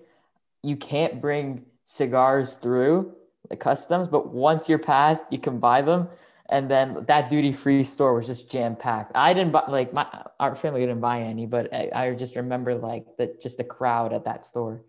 You 0.64 0.76
can't 0.76 1.22
bring 1.22 1.66
cigars 1.86 2.56
through 2.56 3.14
the 3.50 3.56
customs, 3.56 4.08
but 4.08 4.30
once 4.30 4.68
you're 4.68 4.80
past, 4.80 5.28
you 5.30 5.38
can 5.38 5.60
buy 5.60 5.82
them. 5.82 6.08
And 6.50 6.70
then 6.70 7.06
that 7.08 7.30
duty 7.30 7.52
free 7.52 7.84
store 7.84 8.14
was 8.14 8.28
just 8.28 8.52
jam 8.52 8.76
packed. 8.76 9.12
I 9.16 9.34
didn't 9.34 9.52
buy 9.52 9.64
like 9.68 9.94
my 9.94 10.06
our 10.40 10.56
family 10.56 10.82
didn't 10.82 11.00
buy 11.00 11.22
any, 11.22 11.46
but 11.46 11.74
I, 11.74 11.90
I 11.94 12.14
just 12.14 12.36
remember 12.36 12.76
like 12.76 13.06
the 13.18 13.36
just 13.42 13.58
the 13.58 13.64
crowd 13.64 14.12
at 14.12 14.26
that 14.26 14.44
store. 14.44 14.82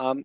Um, 0.00 0.24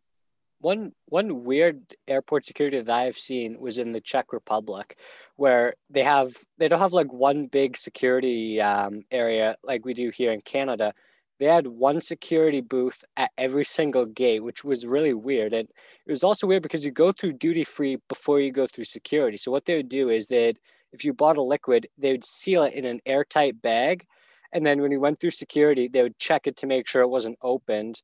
one 0.60 0.94
one 1.08 1.44
weird 1.44 1.82
airport 2.08 2.46
security 2.46 2.79
that 2.79 2.96
I've 2.96 3.17
seen 3.17 3.60
was 3.60 3.77
in 3.77 3.91
the 3.91 4.00
Czech 4.00 4.32
Republic, 4.32 4.98
where 5.36 5.75
they 5.89 6.03
have 6.03 6.34
they 6.58 6.67
don't 6.70 6.79
have 6.79 6.94
like 6.94 7.12
one 7.12 7.48
big 7.48 7.75
security 7.75 8.62
um, 8.62 9.03
area 9.12 9.58
like 9.63 9.86
we 9.86 9.94
do 9.94 10.10
here 10.10 10.32
in 10.32 10.41
Canada. 10.41 10.94
They 11.39 11.48
had 11.48 11.67
one 11.67 12.00
security 12.00 12.62
booth 12.62 13.03
at 13.17 13.32
every 13.38 13.65
single 13.65 14.05
gate, 14.05 14.41
which 14.41 14.63
was 14.63 14.86
really 14.86 15.13
weird. 15.13 15.51
And 15.51 15.67
it 16.05 16.12
was 16.12 16.24
also 16.24 16.48
weird 16.48 16.63
because 16.63 16.86
you 16.86 16.91
go 16.91 17.12
through 17.12 17.34
duty 17.34 17.65
free 17.65 17.98
before 18.08 18.39
you 18.39 18.51
go 18.53 18.65
through 18.65 18.86
security. 18.86 19.36
So 19.38 19.51
what 19.51 19.65
they 19.65 19.75
would 19.75 19.89
do 19.89 20.10
is 20.10 20.27
they'd 20.27 20.58
if 20.94 21.03
you 21.03 21.13
bought 21.13 21.38
a 21.38 21.44
liquid, 21.44 21.88
they 21.98 22.13
would 22.13 22.24
seal 22.24 22.63
it 22.63 22.74
in 22.74 22.86
an 22.86 23.01
airtight 23.05 23.62
bag. 23.62 24.05
And 24.53 24.65
then 24.65 24.82
when 24.82 24.91
you 24.94 25.01
went 25.01 25.20
through 25.20 25.32
security, 25.32 25.89
they 25.89 26.03
would 26.03 26.17
check 26.17 26.48
it 26.48 26.55
to 26.58 26.67
make 26.67 26.88
sure 26.88 27.01
it 27.01 27.10
wasn't 27.10 27.38
opened. 27.41 28.01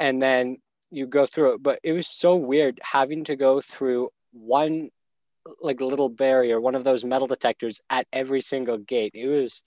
And 0.00 0.20
then 0.20 0.56
you 0.94 1.06
go 1.06 1.26
through 1.26 1.54
it, 1.54 1.62
but 1.62 1.80
it 1.82 1.92
was 1.92 2.06
so 2.06 2.36
weird 2.36 2.78
having 2.82 3.24
to 3.24 3.36
go 3.36 3.60
through 3.60 4.10
one 4.32 4.90
like 5.60 5.80
little 5.80 6.08
barrier, 6.08 6.60
one 6.60 6.74
of 6.74 6.84
those 6.84 7.04
metal 7.04 7.26
detectors 7.26 7.80
at 7.90 8.06
every 8.12 8.40
single 8.40 8.78
gate. 8.78 9.12
It 9.14 9.28
was 9.28 9.62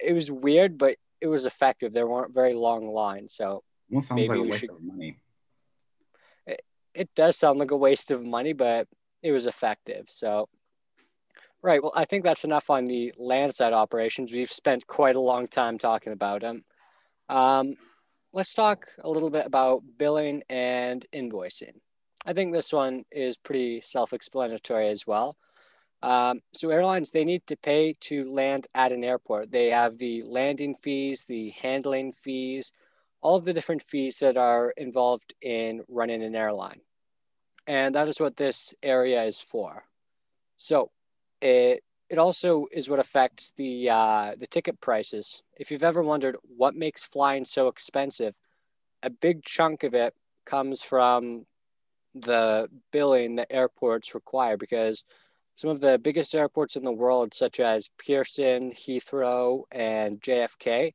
it 0.00 0.12
was 0.12 0.30
weird, 0.30 0.78
but 0.78 0.96
it 1.20 1.26
was 1.26 1.44
effective. 1.44 1.92
There 1.92 2.06
weren't 2.06 2.34
very 2.34 2.54
long 2.54 2.88
lines, 2.88 3.34
so 3.34 3.62
sounds 3.92 4.10
maybe 4.10 4.28
like 4.28 4.38
a 4.38 4.42
waste 4.42 4.60
should... 4.60 4.70
of 4.70 4.82
money. 4.82 5.18
It, 6.46 6.62
it 6.94 7.14
does 7.14 7.36
sound 7.36 7.58
like 7.58 7.70
a 7.70 7.76
waste 7.76 8.10
of 8.10 8.24
money, 8.24 8.52
but 8.52 8.88
it 9.22 9.32
was 9.32 9.46
effective. 9.46 10.06
So, 10.08 10.48
right. 11.62 11.82
Well, 11.82 11.92
I 11.94 12.04
think 12.04 12.24
that's 12.24 12.44
enough 12.44 12.70
on 12.70 12.86
the 12.86 13.12
landside 13.18 13.72
operations. 13.72 14.32
We've 14.32 14.50
spent 14.50 14.86
quite 14.86 15.16
a 15.16 15.20
long 15.20 15.46
time 15.46 15.78
talking 15.78 16.12
about 16.12 16.40
them. 16.40 16.62
Um, 17.28 17.74
let's 18.36 18.52
talk 18.52 18.86
a 19.02 19.08
little 19.08 19.30
bit 19.30 19.46
about 19.46 19.82
billing 19.96 20.42
and 20.50 21.06
invoicing. 21.10 21.72
I 22.26 22.34
think 22.34 22.52
this 22.52 22.70
one 22.70 23.06
is 23.10 23.38
pretty 23.38 23.80
self-explanatory 23.80 24.88
as 24.88 25.06
well. 25.06 25.34
Um, 26.02 26.40
so 26.52 26.68
airlines, 26.68 27.10
they 27.10 27.24
need 27.24 27.46
to 27.46 27.56
pay 27.56 27.94
to 28.00 28.30
land 28.30 28.66
at 28.74 28.92
an 28.92 29.04
airport. 29.04 29.50
They 29.50 29.70
have 29.70 29.96
the 29.96 30.22
landing 30.26 30.74
fees, 30.74 31.24
the 31.24 31.48
handling 31.62 32.12
fees, 32.12 32.72
all 33.22 33.36
of 33.36 33.46
the 33.46 33.54
different 33.54 33.80
fees 33.80 34.18
that 34.18 34.36
are 34.36 34.74
involved 34.76 35.32
in 35.40 35.82
running 35.88 36.22
an 36.22 36.36
airline. 36.36 36.82
And 37.66 37.94
that 37.94 38.06
is 38.06 38.20
what 38.20 38.36
this 38.36 38.74
area 38.82 39.24
is 39.24 39.40
for. 39.40 39.82
So 40.58 40.90
it 41.40 41.82
it 42.08 42.18
also 42.18 42.66
is 42.72 42.88
what 42.88 42.98
affects 42.98 43.52
the 43.56 43.90
uh, 43.90 44.34
the 44.38 44.46
ticket 44.46 44.80
prices. 44.80 45.42
If 45.58 45.70
you've 45.70 45.82
ever 45.82 46.02
wondered 46.02 46.36
what 46.56 46.74
makes 46.74 47.04
flying 47.04 47.44
so 47.44 47.68
expensive, 47.68 48.38
a 49.02 49.10
big 49.10 49.44
chunk 49.44 49.82
of 49.82 49.94
it 49.94 50.14
comes 50.44 50.82
from 50.82 51.46
the 52.14 52.68
billing 52.92 53.36
that 53.36 53.48
airports 53.50 54.14
require 54.14 54.56
because 54.56 55.04
some 55.54 55.70
of 55.70 55.80
the 55.80 55.98
biggest 55.98 56.34
airports 56.34 56.76
in 56.76 56.84
the 56.84 56.92
world, 56.92 57.34
such 57.34 57.60
as 57.60 57.90
Pearson, 57.98 58.72
Heathrow, 58.72 59.64
and 59.72 60.20
JFK, 60.20 60.92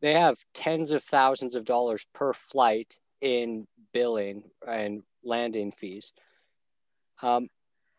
they 0.00 0.14
have 0.14 0.36
tens 0.54 0.90
of 0.90 1.02
thousands 1.02 1.54
of 1.54 1.64
dollars 1.64 2.06
per 2.12 2.32
flight 2.32 2.98
in 3.20 3.66
billing 3.92 4.50
and 4.66 5.02
landing 5.22 5.70
fees. 5.70 6.12
Um, 7.22 7.48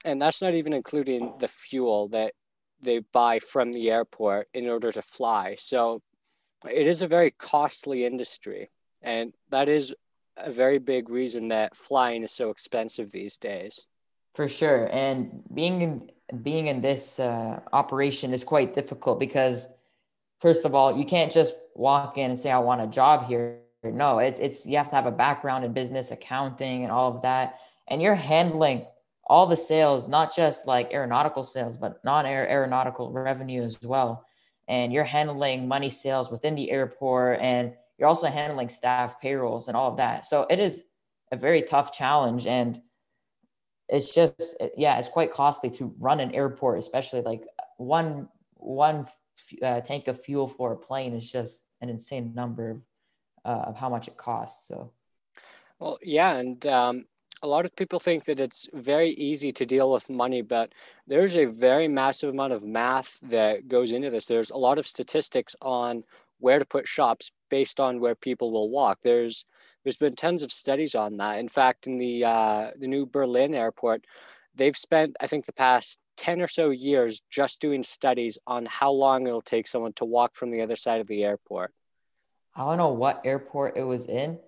and 0.03 0.21
that's 0.21 0.41
not 0.41 0.53
even 0.53 0.73
including 0.73 1.33
the 1.39 1.47
fuel 1.47 2.09
that 2.09 2.33
they 2.83 2.99
buy 2.99 3.39
from 3.39 3.71
the 3.71 3.91
airport 3.91 4.47
in 4.53 4.69
order 4.69 4.91
to 4.91 5.01
fly. 5.01 5.55
So 5.57 6.01
it 6.69 6.87
is 6.87 7.01
a 7.01 7.07
very 7.07 7.31
costly 7.31 8.05
industry. 8.05 8.69
And 9.01 9.33
that 9.49 9.69
is 9.69 9.93
a 10.37 10.51
very 10.51 10.79
big 10.79 11.09
reason 11.09 11.49
that 11.49 11.75
flying 11.75 12.23
is 12.23 12.31
so 12.31 12.49
expensive 12.49 13.11
these 13.11 13.37
days. 13.37 13.85
For 14.35 14.49
sure. 14.49 14.89
And 14.91 15.43
being 15.53 15.81
in, 15.81 16.11
being 16.41 16.67
in 16.67 16.81
this 16.81 17.19
uh, 17.19 17.59
operation 17.71 18.33
is 18.33 18.43
quite 18.43 18.73
difficult 18.73 19.19
because, 19.19 19.67
first 20.41 20.65
of 20.65 20.73
all, 20.73 20.97
you 20.97 21.05
can't 21.05 21.31
just 21.31 21.53
walk 21.75 22.17
in 22.17 22.31
and 22.31 22.39
say, 22.39 22.49
I 22.49 22.59
want 22.59 22.81
a 22.81 22.87
job 22.87 23.27
here. 23.27 23.59
No, 23.83 24.19
it's, 24.19 24.39
it's 24.39 24.65
you 24.65 24.77
have 24.77 24.89
to 24.89 24.95
have 24.95 25.05
a 25.05 25.11
background 25.11 25.65
in 25.65 25.73
business, 25.73 26.11
accounting, 26.11 26.83
and 26.83 26.91
all 26.91 27.15
of 27.15 27.21
that. 27.23 27.59
And 27.87 28.01
you're 28.01 28.15
handling 28.15 28.85
all 29.25 29.47
the 29.47 29.57
sales, 29.57 30.09
not 30.09 30.35
just 30.35 30.67
like 30.67 30.93
aeronautical 30.93 31.43
sales, 31.43 31.77
but 31.77 32.03
non 32.03 32.25
aeronautical 32.25 33.11
revenue 33.11 33.63
as 33.63 33.81
well. 33.81 34.25
And 34.67 34.91
you're 34.93 35.03
handling 35.03 35.67
money 35.67 35.89
sales 35.89 36.31
within 36.31 36.55
the 36.55 36.71
airport 36.71 37.39
and 37.39 37.73
you're 37.97 38.07
also 38.07 38.27
handling 38.27 38.69
staff 38.69 39.19
payrolls 39.21 39.67
and 39.67 39.77
all 39.77 39.91
of 39.91 39.97
that. 39.97 40.25
So 40.25 40.45
it 40.49 40.59
is 40.59 40.83
a 41.31 41.37
very 41.37 41.61
tough 41.61 41.91
challenge. 41.91 42.47
And 42.47 42.81
it's 43.89 44.13
just, 44.13 44.57
yeah, 44.77 44.99
it's 44.99 45.09
quite 45.09 45.31
costly 45.31 45.69
to 45.71 45.93
run 45.99 46.19
an 46.19 46.33
airport, 46.33 46.79
especially 46.79 47.21
like 47.21 47.43
one, 47.77 48.27
one 48.55 49.07
uh, 49.61 49.81
tank 49.81 50.07
of 50.07 50.23
fuel 50.23 50.47
for 50.47 50.71
a 50.71 50.77
plane 50.77 51.13
is 51.13 51.29
just 51.29 51.65
an 51.81 51.89
insane 51.89 52.33
number 52.33 52.71
of, 52.71 52.81
uh, 53.45 53.63
of 53.69 53.75
how 53.75 53.89
much 53.89 54.07
it 54.07 54.17
costs. 54.17 54.67
So, 54.67 54.91
well, 55.79 55.99
yeah. 56.01 56.35
And 56.35 56.65
um, 56.65 57.05
a 57.43 57.47
lot 57.47 57.65
of 57.65 57.75
people 57.75 57.99
think 57.99 58.23
that 58.23 58.39
it's 58.39 58.69
very 58.73 59.09
easy 59.11 59.51
to 59.51 59.65
deal 59.65 59.91
with 59.91 60.09
money, 60.09 60.41
but 60.41 60.71
there's 61.07 61.35
a 61.35 61.43
very 61.43 61.89
massive 61.89 62.29
amount 62.29 62.53
of 62.53 62.63
math 62.63 63.19
that 63.23 63.67
goes 63.67 63.91
into 63.91 64.09
this. 64.09 64.25
There's 64.25 64.49
a 64.51 64.57
lot 64.57 64.79
of 64.79 64.87
statistics 64.87 65.53
on 65.61 66.05
where 66.39 66.57
to 66.57 66.65
put 66.65 66.87
shops 66.87 67.31
based 67.49 67.81
on 67.81 67.99
where 67.99 68.15
people 68.15 68.51
will 68.51 68.69
walk. 68.69 68.99
There's 69.01 69.45
there's 69.83 69.97
been 69.97 70.15
tons 70.15 70.43
of 70.43 70.53
studies 70.53 70.95
on 70.95 71.17
that. 71.17 71.39
In 71.39 71.49
fact, 71.49 71.85
in 71.85 71.97
the 71.97 72.23
uh, 72.23 72.71
the 72.77 72.87
new 72.87 73.05
Berlin 73.05 73.53
airport, 73.53 74.05
they've 74.55 74.77
spent 74.77 75.17
I 75.19 75.27
think 75.27 75.45
the 75.45 75.51
past 75.51 75.99
ten 76.15 76.41
or 76.41 76.47
so 76.47 76.69
years 76.69 77.21
just 77.29 77.59
doing 77.59 77.83
studies 77.83 78.37
on 78.47 78.65
how 78.67 78.91
long 78.91 79.27
it'll 79.27 79.41
take 79.41 79.67
someone 79.67 79.93
to 79.93 80.05
walk 80.05 80.33
from 80.35 80.49
the 80.49 80.61
other 80.61 80.77
side 80.77 81.01
of 81.01 81.07
the 81.07 81.25
airport. 81.25 81.73
I 82.55 82.63
don't 82.63 82.77
know 82.77 82.93
what 82.93 83.21
airport 83.25 83.75
it 83.75 83.83
was 83.83 84.05
in. 84.05 84.39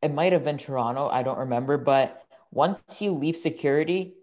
It 0.00 0.14
might 0.14 0.32
have 0.32 0.44
been 0.44 0.56
Toronto. 0.56 1.08
I 1.08 1.22
don't 1.22 1.38
remember, 1.38 1.76
but 1.76 2.24
once 2.50 2.82
you 3.00 3.12
leave 3.12 3.36
security, 3.36 4.14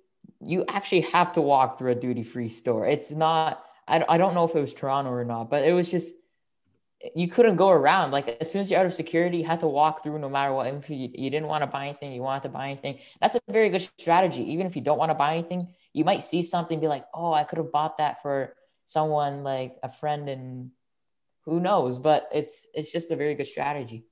you 0.45 0.65
actually 0.67 1.01
have 1.01 1.33
to 1.33 1.41
walk 1.41 1.77
through 1.77 1.91
a 1.91 1.95
duty 1.95 2.23
free 2.23 2.49
store. 2.49 2.85
It's 2.85 3.11
not, 3.11 3.63
I, 3.87 4.03
I 4.07 4.17
don't 4.17 4.33
know 4.33 4.43
if 4.43 4.55
it 4.55 4.61
was 4.61 4.73
Toronto 4.73 5.11
or 5.11 5.25
not, 5.25 5.49
but 5.49 5.63
it 5.63 5.73
was 5.73 5.89
just, 5.89 6.11
you 7.15 7.27
couldn't 7.27 7.55
go 7.55 7.69
around. 7.69 8.11
Like 8.11 8.37
as 8.41 8.51
soon 8.51 8.61
as 8.61 8.69
you're 8.69 8.79
out 8.79 8.85
of 8.85 8.93
security, 8.93 9.37
you 9.37 9.45
had 9.45 9.61
to 9.61 9.67
walk 9.67 10.03
through 10.03 10.19
no 10.19 10.29
matter 10.29 10.53
what. 10.53 10.67
If 10.67 10.89
you, 10.89 11.09
you 11.13 11.29
didn't 11.29 11.47
want 11.47 11.63
to 11.63 11.67
buy 11.67 11.85
anything, 11.85 12.11
you 12.11 12.21
wanted 12.21 12.43
to 12.43 12.49
buy 12.49 12.67
anything. 12.67 12.99
That's 13.21 13.35
a 13.35 13.41
very 13.49 13.69
good 13.69 13.87
strategy. 13.97 14.51
Even 14.51 14.67
if 14.67 14.75
you 14.75 14.81
don't 14.81 14.97
want 14.97 15.11
to 15.11 15.15
buy 15.15 15.33
anything, 15.33 15.67
you 15.93 16.03
might 16.03 16.23
see 16.23 16.43
something, 16.43 16.79
be 16.79 16.87
like, 16.87 17.05
oh, 17.13 17.31
I 17.31 17.43
could 17.43 17.57
have 17.59 17.71
bought 17.71 17.97
that 17.97 18.21
for 18.21 18.55
someone 18.85 19.43
like 19.43 19.77
a 19.83 19.89
friend 19.89 20.27
and 20.29 20.71
who 21.45 21.59
knows, 21.59 21.97
but 21.97 22.29
it's, 22.33 22.67
it's 22.73 22.91
just 22.91 23.09
a 23.09 23.15
very 23.15 23.35
good 23.35 23.47
strategy. 23.47 24.05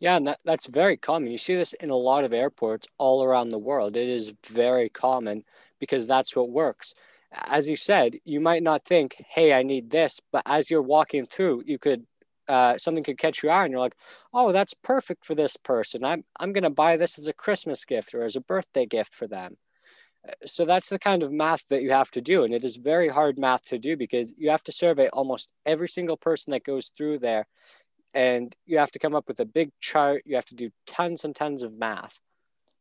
Yeah, 0.00 0.16
and 0.16 0.26
that, 0.28 0.40
that's 0.44 0.66
very 0.66 0.96
common. 0.96 1.30
You 1.30 1.38
see 1.38 1.54
this 1.56 1.72
in 1.74 1.90
a 1.90 1.96
lot 1.96 2.24
of 2.24 2.32
airports 2.32 2.86
all 2.98 3.22
around 3.24 3.48
the 3.48 3.58
world. 3.58 3.96
It 3.96 4.08
is 4.08 4.34
very 4.46 4.88
common 4.88 5.44
because 5.80 6.06
that's 6.06 6.36
what 6.36 6.50
works. 6.50 6.94
as 7.32 7.68
you 7.68 7.76
said, 7.76 8.16
you 8.24 8.40
might 8.40 8.62
not 8.62 8.84
think, 8.84 9.16
hey, 9.28 9.52
I 9.52 9.62
need 9.62 9.90
this, 9.90 10.20
but 10.32 10.42
as 10.46 10.70
you're 10.70 10.82
walking 10.82 11.26
through, 11.26 11.64
you 11.66 11.78
could 11.78 12.06
uh, 12.48 12.76
something 12.78 13.02
could 13.04 13.18
catch 13.18 13.42
your 13.42 13.52
eye 13.52 13.64
and 13.64 13.72
you're 13.72 13.80
like, 13.80 13.96
oh, 14.34 14.52
that's 14.52 14.74
perfect 14.74 15.24
for 15.24 15.34
this 15.34 15.56
person. 15.56 16.04
I'm 16.04 16.24
I'm 16.38 16.52
gonna 16.52 16.70
buy 16.70 16.96
this 16.96 17.18
as 17.18 17.26
a 17.28 17.32
Christmas 17.32 17.84
gift 17.84 18.14
or 18.14 18.24
as 18.24 18.36
a 18.36 18.40
birthday 18.40 18.86
gift 18.86 19.14
for 19.14 19.26
them. 19.26 19.56
So 20.46 20.64
that's 20.64 20.88
the 20.88 20.98
kind 20.98 21.22
of 21.22 21.32
math 21.32 21.68
that 21.68 21.82
you 21.82 21.90
have 21.90 22.10
to 22.12 22.20
do, 22.22 22.44
and 22.44 22.54
it 22.54 22.64
is 22.64 22.76
very 22.76 23.08
hard 23.08 23.38
math 23.38 23.62
to 23.66 23.78
do 23.78 23.96
because 23.96 24.32
you 24.38 24.50
have 24.50 24.62
to 24.64 24.72
survey 24.72 25.08
almost 25.08 25.52
every 25.66 25.88
single 25.88 26.16
person 26.16 26.52
that 26.52 26.64
goes 26.64 26.88
through 26.96 27.18
there, 27.18 27.46
and 28.14 28.54
you 28.64 28.78
have 28.78 28.92
to 28.92 28.98
come 28.98 29.14
up 29.14 29.26
with 29.26 29.40
a 29.40 29.44
big 29.44 29.70
chart. 29.80 30.22
You 30.24 30.36
have 30.36 30.46
to 30.46 30.54
do 30.54 30.70
tons 30.86 31.24
and 31.24 31.34
tons 31.34 31.62
of 31.62 31.72
math. 31.72 32.20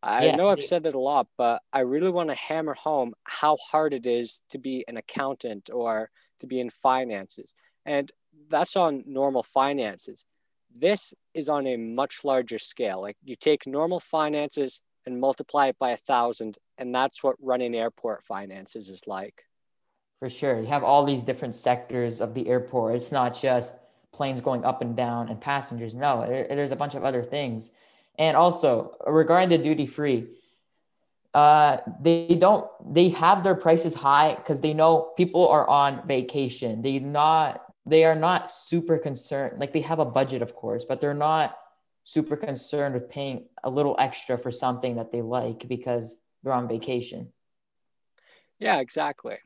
I 0.02 0.26
yeah. 0.26 0.36
know 0.36 0.50
I've 0.50 0.62
said 0.62 0.84
that 0.84 0.96
a 0.96 1.00
lot, 1.00 1.28
but 1.38 1.62
I 1.72 1.80
really 1.80 2.10
want 2.10 2.30
to 2.30 2.36
hammer 2.36 2.74
home 2.74 3.14
how 3.24 3.58
hard 3.58 3.94
it 3.94 4.06
is 4.06 4.42
to 4.50 4.58
be 4.58 4.86
an 4.88 4.98
accountant 4.98 5.70
or 5.74 6.10
to 6.40 6.48
be 6.48 6.60
in 6.60 6.70
finances. 6.70 7.54
And 7.86 8.12
that's 8.50 8.76
on 8.76 9.06
normal 9.08 9.44
finances. 9.44 10.26
This 10.76 11.14
is 11.34 11.50
on 11.50 11.66
a 11.68 11.78
much 11.78 12.26
larger 12.26 12.60
scale. 12.60 13.02
Like 13.02 13.18
you 13.24 13.36
take 13.36 13.66
normal 13.66 14.02
finances 14.02 14.82
and 15.06 15.20
multiply 15.20 15.68
it 15.68 15.80
by 15.80 15.92
a 15.92 15.98
thousand, 15.98 16.58
and 16.78 16.94
that's 16.94 17.24
what 17.24 17.36
running 17.42 17.74
airport 17.74 18.24
finances 18.24 18.90
is 18.90 19.02
like. 19.08 19.44
For 20.20 20.30
sure. 20.30 20.60
You 20.60 20.68
have 20.68 20.84
all 20.84 21.06
these 21.06 21.24
different 21.24 21.56
sectors 21.56 22.22
of 22.22 22.34
the 22.34 22.48
airport. 22.48 22.96
It's 22.96 23.12
not 23.12 23.40
just 23.40 23.76
planes 24.14 24.40
going 24.40 24.64
up 24.64 24.82
and 24.82 24.96
down 24.96 25.30
and 25.30 25.42
passengers. 25.42 25.94
No, 25.94 26.26
there's 26.26 26.72
a 26.72 26.76
bunch 26.76 26.96
of 26.96 27.04
other 27.04 27.24
things 27.24 27.72
and 28.18 28.38
also 28.38 28.96
regarding 29.08 29.50
the 29.50 29.58
duty 29.58 29.86
free, 29.86 30.28
uh, 31.34 31.78
they 32.00 32.38
don't 32.40 32.70
they 32.86 33.10
have 33.10 33.44
their 33.44 33.56
prices 33.56 33.96
high 33.96 34.36
because 34.36 34.62
they 34.62 34.74
know 34.74 35.14
people 35.18 35.48
are 35.48 35.68
on 35.68 36.06
vacation. 36.08 36.82
They 36.82 37.00
not 37.00 37.66
they 37.86 38.04
are 38.06 38.16
not 38.16 38.50
super 38.50 38.98
concerned. 38.98 39.60
Like 39.60 39.74
they 39.74 39.82
have 39.82 40.00
a 40.00 40.06
budget, 40.06 40.42
of 40.42 40.56
course, 40.56 40.86
but 40.86 41.02
they're 41.02 41.16
not 41.16 41.58
super 42.04 42.38
concerned 42.38 42.94
with 42.94 43.10
paying 43.10 43.46
a 43.64 43.70
little 43.70 43.96
extra 43.98 44.38
for 44.38 44.52
something 44.52 44.98
that 44.98 45.12
they 45.12 45.22
like 45.22 45.68
because 45.68 46.20
they're 46.44 46.54
on 46.54 46.68
vacation. 46.68 47.32
Yeah, 48.60 48.80
exactly. 48.80 49.38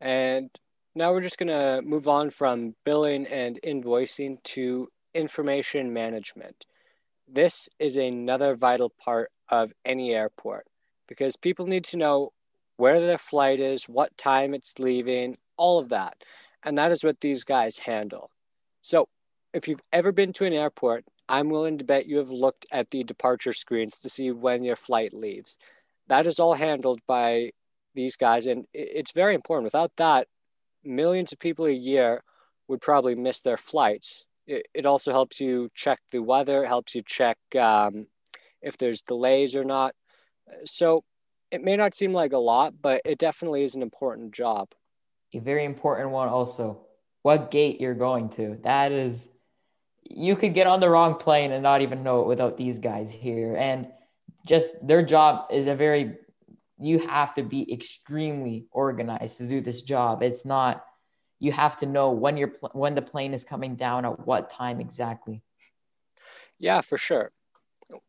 And 0.00 0.50
now 0.96 1.12
we're 1.12 1.20
just 1.20 1.38
going 1.38 1.48
to 1.48 1.82
move 1.86 2.08
on 2.08 2.30
from 2.30 2.74
billing 2.84 3.26
and 3.26 3.60
invoicing 3.62 4.42
to 4.42 4.88
information 5.12 5.92
management. 5.92 6.64
This 7.28 7.68
is 7.78 7.96
another 7.96 8.56
vital 8.56 8.90
part 9.04 9.30
of 9.50 9.74
any 9.84 10.14
airport 10.14 10.66
because 11.06 11.36
people 11.36 11.66
need 11.66 11.84
to 11.84 11.98
know 11.98 12.32
where 12.78 12.98
their 12.98 13.18
flight 13.18 13.60
is, 13.60 13.84
what 13.84 14.16
time 14.16 14.54
it's 14.54 14.78
leaving, 14.78 15.36
all 15.58 15.78
of 15.78 15.90
that. 15.90 16.24
And 16.62 16.78
that 16.78 16.92
is 16.92 17.04
what 17.04 17.20
these 17.20 17.44
guys 17.44 17.76
handle. 17.76 18.30
So, 18.80 19.06
if 19.52 19.68
you've 19.68 19.82
ever 19.92 20.12
been 20.12 20.32
to 20.34 20.46
an 20.46 20.52
airport, 20.54 21.04
I'm 21.28 21.50
willing 21.50 21.78
to 21.78 21.84
bet 21.84 22.06
you 22.06 22.18
have 22.18 22.30
looked 22.30 22.66
at 22.72 22.90
the 22.90 23.04
departure 23.04 23.52
screens 23.52 24.00
to 24.00 24.08
see 24.08 24.30
when 24.30 24.62
your 24.62 24.76
flight 24.76 25.12
leaves. 25.12 25.58
That 26.08 26.26
is 26.26 26.40
all 26.40 26.54
handled 26.54 27.00
by 27.06 27.50
these 27.94 28.16
guys, 28.16 28.46
and 28.46 28.66
it's 28.72 29.12
very 29.12 29.34
important. 29.34 29.64
Without 29.64 29.92
that, 29.96 30.28
millions 30.86 31.32
of 31.32 31.38
people 31.38 31.66
a 31.66 31.70
year 31.70 32.22
would 32.68 32.80
probably 32.80 33.14
miss 33.14 33.40
their 33.40 33.56
flights 33.56 34.26
it, 34.46 34.66
it 34.74 34.86
also 34.86 35.12
helps 35.12 35.40
you 35.40 35.68
check 35.74 35.98
the 36.12 36.22
weather, 36.22 36.64
helps 36.64 36.94
you 36.94 37.02
check 37.02 37.38
um, 37.60 38.06
if 38.62 38.78
there's 38.78 39.02
delays 39.02 39.56
or 39.56 39.64
not. 39.64 39.94
So 40.64 41.04
it 41.50 41.62
may 41.62 41.76
not 41.76 41.94
seem 41.94 42.12
like 42.12 42.32
a 42.32 42.38
lot, 42.38 42.74
but 42.80 43.02
it 43.04 43.18
definitely 43.18 43.64
is 43.64 43.74
an 43.74 43.82
important 43.82 44.32
job. 44.32 44.68
A 45.34 45.40
very 45.40 45.64
important 45.64 46.10
one 46.10 46.28
also. 46.28 46.86
What 47.22 47.50
gate 47.50 47.80
you're 47.80 47.94
going 47.94 48.28
to. 48.30 48.58
That 48.62 48.92
is 48.92 49.28
you 50.08 50.36
could 50.36 50.54
get 50.54 50.68
on 50.68 50.78
the 50.78 50.88
wrong 50.88 51.16
plane 51.16 51.50
and 51.50 51.62
not 51.62 51.80
even 51.80 52.04
know 52.04 52.20
it 52.20 52.28
without 52.28 52.56
these 52.56 52.78
guys 52.78 53.10
here. 53.10 53.56
And 53.56 53.88
just 54.46 54.74
their 54.86 55.02
job 55.02 55.46
is 55.50 55.66
a 55.66 55.74
very 55.74 56.14
you 56.78 56.98
have 56.98 57.34
to 57.34 57.42
be 57.42 57.72
extremely 57.72 58.66
organized 58.70 59.38
to 59.38 59.48
do 59.48 59.62
this 59.62 59.82
job. 59.82 60.22
It's 60.22 60.44
not 60.44 60.84
you 61.38 61.52
have 61.52 61.76
to 61.78 61.86
know 61.86 62.10
when 62.10 62.36
you're 62.36 62.52
when 62.72 62.94
the 62.94 63.02
plane 63.02 63.34
is 63.34 63.44
coming 63.44 63.76
down 63.76 64.04
at 64.04 64.26
what 64.26 64.50
time 64.50 64.80
exactly. 64.80 65.42
Yeah, 66.58 66.80
for 66.80 66.96
sure. 66.98 67.30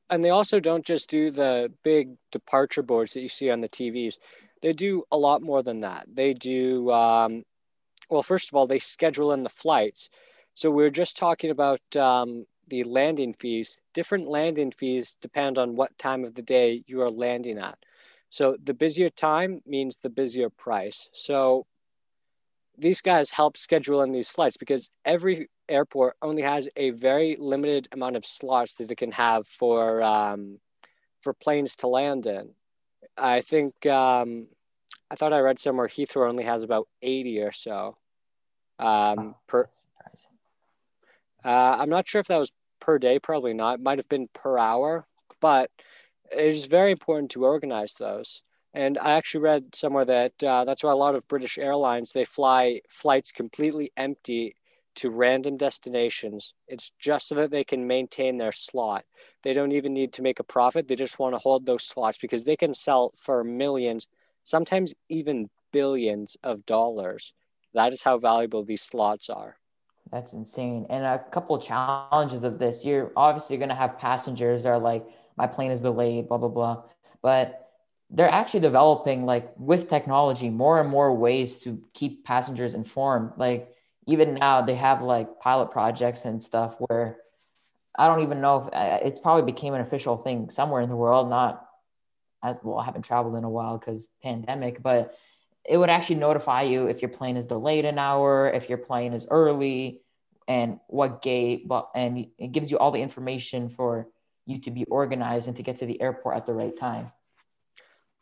And 0.09 0.23
they 0.23 0.29
also 0.29 0.59
don't 0.59 0.85
just 0.85 1.09
do 1.09 1.31
the 1.31 1.71
big 1.83 2.15
departure 2.31 2.81
boards 2.81 3.13
that 3.13 3.21
you 3.21 3.29
see 3.29 3.49
on 3.49 3.61
the 3.61 3.67
TVs. 3.67 4.17
They 4.61 4.73
do 4.73 5.03
a 5.11 5.17
lot 5.17 5.41
more 5.41 5.61
than 5.61 5.81
that. 5.81 6.07
They 6.11 6.33
do, 6.33 6.89
um, 6.91 7.43
well, 8.09 8.23
first 8.23 8.49
of 8.49 8.55
all, 8.55 8.67
they 8.67 8.79
schedule 8.79 9.33
in 9.33 9.43
the 9.43 9.49
flights. 9.49 10.09
So 10.55 10.71
we 10.71 10.83
are 10.85 10.89
just 10.89 11.17
talking 11.17 11.51
about 11.51 11.81
um, 11.95 12.45
the 12.69 12.83
landing 12.85 13.33
fees. 13.33 13.79
Different 13.93 14.27
landing 14.27 14.71
fees 14.71 15.15
depend 15.21 15.59
on 15.59 15.75
what 15.75 15.97
time 15.97 16.23
of 16.23 16.33
the 16.33 16.41
day 16.41 16.83
you 16.87 17.01
are 17.01 17.11
landing 17.11 17.59
at. 17.59 17.77
So 18.29 18.57
the 18.63 18.73
busier 18.73 19.09
time 19.09 19.61
means 19.65 19.99
the 19.99 20.09
busier 20.09 20.49
price. 20.49 21.09
So 21.13 21.65
these 22.77 23.01
guys 23.01 23.29
help 23.29 23.57
schedule 23.57 24.01
in 24.03 24.11
these 24.11 24.29
flights 24.29 24.57
because 24.57 24.89
every 25.03 25.49
airport 25.67 26.15
only 26.21 26.41
has 26.43 26.69
a 26.75 26.91
very 26.91 27.35
limited 27.39 27.87
amount 27.91 28.15
of 28.15 28.25
slots 28.25 28.75
that 28.75 28.91
it 28.91 28.95
can 28.95 29.11
have 29.11 29.47
for 29.47 30.01
um, 30.03 30.59
for 31.21 31.33
planes 31.33 31.75
to 31.77 31.87
land 31.87 32.27
in. 32.27 32.49
I 33.17 33.41
think 33.41 33.85
um, 33.85 34.47
I 35.09 35.15
thought 35.15 35.33
I 35.33 35.39
read 35.39 35.59
somewhere 35.59 35.87
Heathrow 35.87 36.29
only 36.29 36.43
has 36.43 36.63
about 36.63 36.87
eighty 37.01 37.41
or 37.41 37.51
so 37.51 37.97
um, 38.79 39.35
per. 39.47 39.67
Uh, 41.43 41.77
I'm 41.79 41.89
not 41.89 42.07
sure 42.07 42.19
if 42.19 42.27
that 42.27 42.39
was 42.39 42.51
per 42.79 42.99
day. 42.99 43.19
Probably 43.19 43.53
not. 43.53 43.75
It 43.79 43.83
might 43.83 43.99
have 43.99 44.09
been 44.09 44.27
per 44.33 44.57
hour, 44.57 45.07
but 45.39 45.71
it 46.31 46.45
is 46.45 46.65
very 46.65 46.91
important 46.91 47.31
to 47.31 47.45
organize 47.45 47.93
those. 47.93 48.43
And 48.77 48.99
I 48.99 49.13
actually 49.13 49.41
read 49.41 49.75
somewhere 49.75 50.05
that 50.05 50.43
uh, 50.43 50.63
that's 50.63 50.83
why 50.83 50.91
a 50.91 50.95
lot 50.95 51.15
of 51.15 51.27
British 51.27 51.57
airlines 51.57 52.11
they 52.11 52.25
fly 52.25 52.79
flights 52.87 53.31
completely 53.31 53.91
empty 53.97 54.55
to 54.97 55.09
random 55.09 55.57
destinations. 55.57 56.53
It's 56.67 56.91
just 56.99 57.27
so 57.27 57.33
that 57.35 57.49
they 57.49 57.63
can 57.63 57.87
maintain 57.87 58.37
their 58.37 58.51
slot. 58.51 59.03
They 59.41 59.53
don't 59.53 59.71
even 59.71 59.95
need 59.95 60.13
to 60.13 60.21
make 60.21 60.39
a 60.39 60.43
profit. 60.43 60.87
They 60.87 60.95
just 60.95 61.17
want 61.17 61.33
to 61.33 61.39
hold 61.39 61.65
those 61.65 61.85
slots 61.85 62.19
because 62.19 62.43
they 62.43 62.55
can 62.55 62.75
sell 62.75 63.11
for 63.17 63.43
millions, 63.43 64.05
sometimes 64.43 64.93
even 65.09 65.49
billions 65.71 66.37
of 66.43 66.63
dollars. 66.67 67.33
That 67.73 67.93
is 67.93 68.03
how 68.03 68.19
valuable 68.19 68.63
these 68.63 68.83
slots 68.83 69.27
are. 69.31 69.57
That's 70.11 70.33
insane. 70.33 70.85
And 70.91 71.03
a 71.03 71.17
couple 71.31 71.57
challenges 71.57 72.43
of 72.43 72.59
this. 72.59 72.85
You're 72.85 73.11
obviously 73.15 73.57
going 73.57 73.69
to 73.69 73.75
have 73.75 73.97
passengers 73.97 74.61
that 74.63 74.69
are 74.69 74.79
like, 74.79 75.03
my 75.35 75.47
plane 75.47 75.71
is 75.71 75.81
delayed, 75.81 76.27
blah, 76.27 76.37
blah, 76.37 76.49
blah. 76.49 76.83
But 77.23 77.66
they're 78.09 78.29
actually 78.29 78.61
developing 78.61 79.25
like 79.25 79.51
with 79.57 79.89
technology 79.89 80.49
more 80.49 80.79
and 80.79 80.89
more 80.89 81.13
ways 81.13 81.57
to 81.59 81.83
keep 81.93 82.23
passengers 82.23 82.73
informed. 82.73 83.31
Like 83.37 83.73
even 84.07 84.35
now 84.35 84.61
they 84.61 84.75
have 84.75 85.01
like 85.01 85.39
pilot 85.39 85.69
projects 85.69 86.25
and 86.25 86.41
stuff 86.41 86.75
where 86.79 87.17
i 87.97 88.07
don't 88.07 88.23
even 88.23 88.41
know 88.41 88.69
if 88.73 89.05
it's 89.05 89.19
probably 89.19 89.51
became 89.51 89.73
an 89.73 89.81
official 89.81 90.17
thing 90.17 90.49
somewhere 90.49 90.81
in 90.81 90.89
the 90.89 90.95
world 90.95 91.29
not 91.29 91.65
as 92.43 92.59
well 92.63 92.79
i 92.79 92.85
haven't 92.85 93.03
traveled 93.03 93.35
in 93.35 93.43
a 93.43 93.49
while 93.49 93.77
because 93.77 94.09
pandemic 94.23 94.81
but 94.81 95.15
it 95.69 95.77
would 95.77 95.89
actually 95.89 96.15
notify 96.15 96.61
you 96.61 96.87
if 96.87 97.01
your 97.01 97.09
plane 97.09 97.37
is 97.37 97.47
delayed 97.47 97.85
an 97.85 97.99
hour 97.99 98.49
if 98.49 98.69
your 98.69 98.77
plane 98.77 99.13
is 99.13 99.27
early 99.29 100.01
and 100.47 100.79
what 100.87 101.21
gate 101.21 101.67
but 101.67 101.89
and 101.93 102.27
it 102.37 102.51
gives 102.51 102.71
you 102.71 102.77
all 102.77 102.91
the 102.91 103.01
information 103.01 103.67
for 103.67 104.07
you 104.45 104.59
to 104.61 104.71
be 104.71 104.85
organized 104.85 105.49
and 105.49 105.57
to 105.57 105.63
get 105.63 105.75
to 105.75 105.85
the 105.85 106.01
airport 106.01 106.37
at 106.37 106.45
the 106.45 106.53
right 106.53 106.79
time 106.79 107.11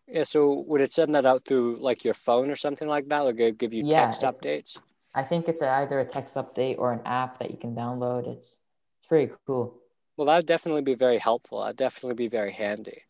yeah, 0.08 0.24
so 0.24 0.64
would 0.68 0.82
it 0.82 0.92
send 0.92 1.16
that 1.16 1.26
out 1.26 1.46
through 1.46 1.78
like 1.78 2.04
your 2.04 2.14
phone 2.14 2.52
or 2.52 2.56
something 2.56 2.88
like 2.88 3.10
that, 3.10 3.24
or 3.24 3.34
give 3.34 3.74
you 3.74 3.86
yeah, 3.86 4.06
text 4.06 4.22
updates? 4.22 4.80
I 5.14 5.24
think 5.24 5.48
it's 5.48 5.62
either 5.62 6.00
a 6.00 6.06
text 6.06 6.36
update 6.36 6.78
or 6.78 6.92
an 6.92 7.02
app 7.06 7.40
that 7.40 7.52
you 7.52 7.58
can 7.58 7.76
download. 7.76 8.28
It's 8.28 8.60
it's 8.98 9.08
pretty 9.08 9.34
cool. 9.46 9.80
Well, 10.18 10.28
that'd 10.28 10.46
definitely 10.46 10.82
be 10.82 10.96
very 10.96 11.18
helpful. 11.18 11.62
That'd 11.62 11.78
definitely 11.78 12.16
be 12.16 12.28
very 12.28 12.52
handy. 12.52 13.02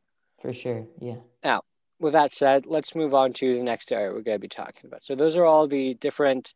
For 0.41 0.53
sure, 0.53 0.85
yeah. 0.99 1.17
Now, 1.43 1.61
with 1.99 2.13
that 2.13 2.31
said, 2.31 2.65
let's 2.65 2.95
move 2.95 3.13
on 3.13 3.33
to 3.33 3.55
the 3.55 3.63
next 3.63 3.91
area 3.91 4.11
we're 4.11 4.21
going 4.21 4.35
to 4.35 4.39
be 4.39 4.47
talking 4.47 4.87
about. 4.87 5.03
So 5.03 5.15
those 5.15 5.37
are 5.37 5.45
all 5.45 5.67
the 5.67 5.93
different 5.95 6.53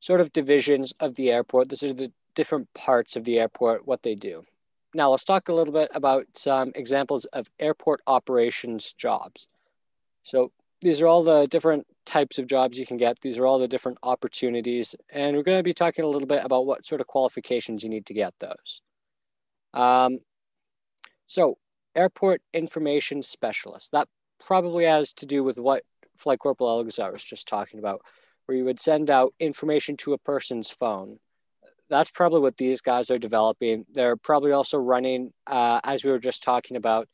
sort 0.00 0.20
of 0.20 0.32
divisions 0.32 0.92
of 1.00 1.14
the 1.14 1.30
airport. 1.30 1.68
Those 1.68 1.82
are 1.82 1.92
the 1.92 2.12
different 2.34 2.72
parts 2.74 3.16
of 3.16 3.24
the 3.24 3.38
airport, 3.38 3.86
what 3.86 4.02
they 4.02 4.14
do. 4.14 4.44
Now, 4.94 5.10
let's 5.10 5.24
talk 5.24 5.48
a 5.48 5.52
little 5.52 5.74
bit 5.74 5.90
about 5.94 6.26
some 6.34 6.72
examples 6.74 7.24
of 7.26 7.46
airport 7.58 8.00
operations 8.06 8.92
jobs. 8.94 9.48
So 10.22 10.52
these 10.80 11.00
are 11.02 11.06
all 11.06 11.22
the 11.22 11.46
different 11.46 11.86
types 12.06 12.38
of 12.38 12.46
jobs 12.46 12.78
you 12.78 12.86
can 12.86 12.96
get. 12.96 13.20
These 13.20 13.38
are 13.38 13.46
all 13.46 13.58
the 13.58 13.68
different 13.68 13.98
opportunities. 14.02 14.94
And 15.10 15.36
we're 15.36 15.42
going 15.42 15.58
to 15.58 15.62
be 15.62 15.74
talking 15.74 16.04
a 16.04 16.08
little 16.08 16.28
bit 16.28 16.44
about 16.44 16.66
what 16.66 16.86
sort 16.86 17.00
of 17.00 17.06
qualifications 17.06 17.82
you 17.82 17.90
need 17.90 18.06
to 18.06 18.14
get 18.14 18.34
those. 18.38 18.80
Um, 19.74 20.18
so 21.26 21.58
airport 21.94 22.42
information 22.52 23.22
specialist, 23.22 23.92
that 23.92 24.08
probably 24.44 24.84
has 24.84 25.12
to 25.14 25.26
do 25.26 25.44
with 25.44 25.58
what 25.58 25.84
Flight 26.16 26.38
Corporal 26.38 26.82
Elgazar 26.82 27.12
was 27.12 27.24
just 27.24 27.46
talking 27.46 27.78
about, 27.78 28.02
where 28.46 28.56
you 28.56 28.64
would 28.64 28.80
send 28.80 29.10
out 29.10 29.34
information 29.38 29.96
to 29.98 30.12
a 30.12 30.18
person's 30.18 30.70
phone. 30.70 31.16
That's 31.88 32.10
probably 32.10 32.40
what 32.40 32.56
these 32.56 32.80
guys 32.80 33.10
are 33.10 33.18
developing. 33.18 33.84
They're 33.92 34.16
probably 34.16 34.52
also 34.52 34.78
running, 34.78 35.32
uh, 35.46 35.80
as 35.82 36.04
we 36.04 36.10
were 36.10 36.18
just 36.18 36.42
talking 36.42 36.76
about, 36.76 37.08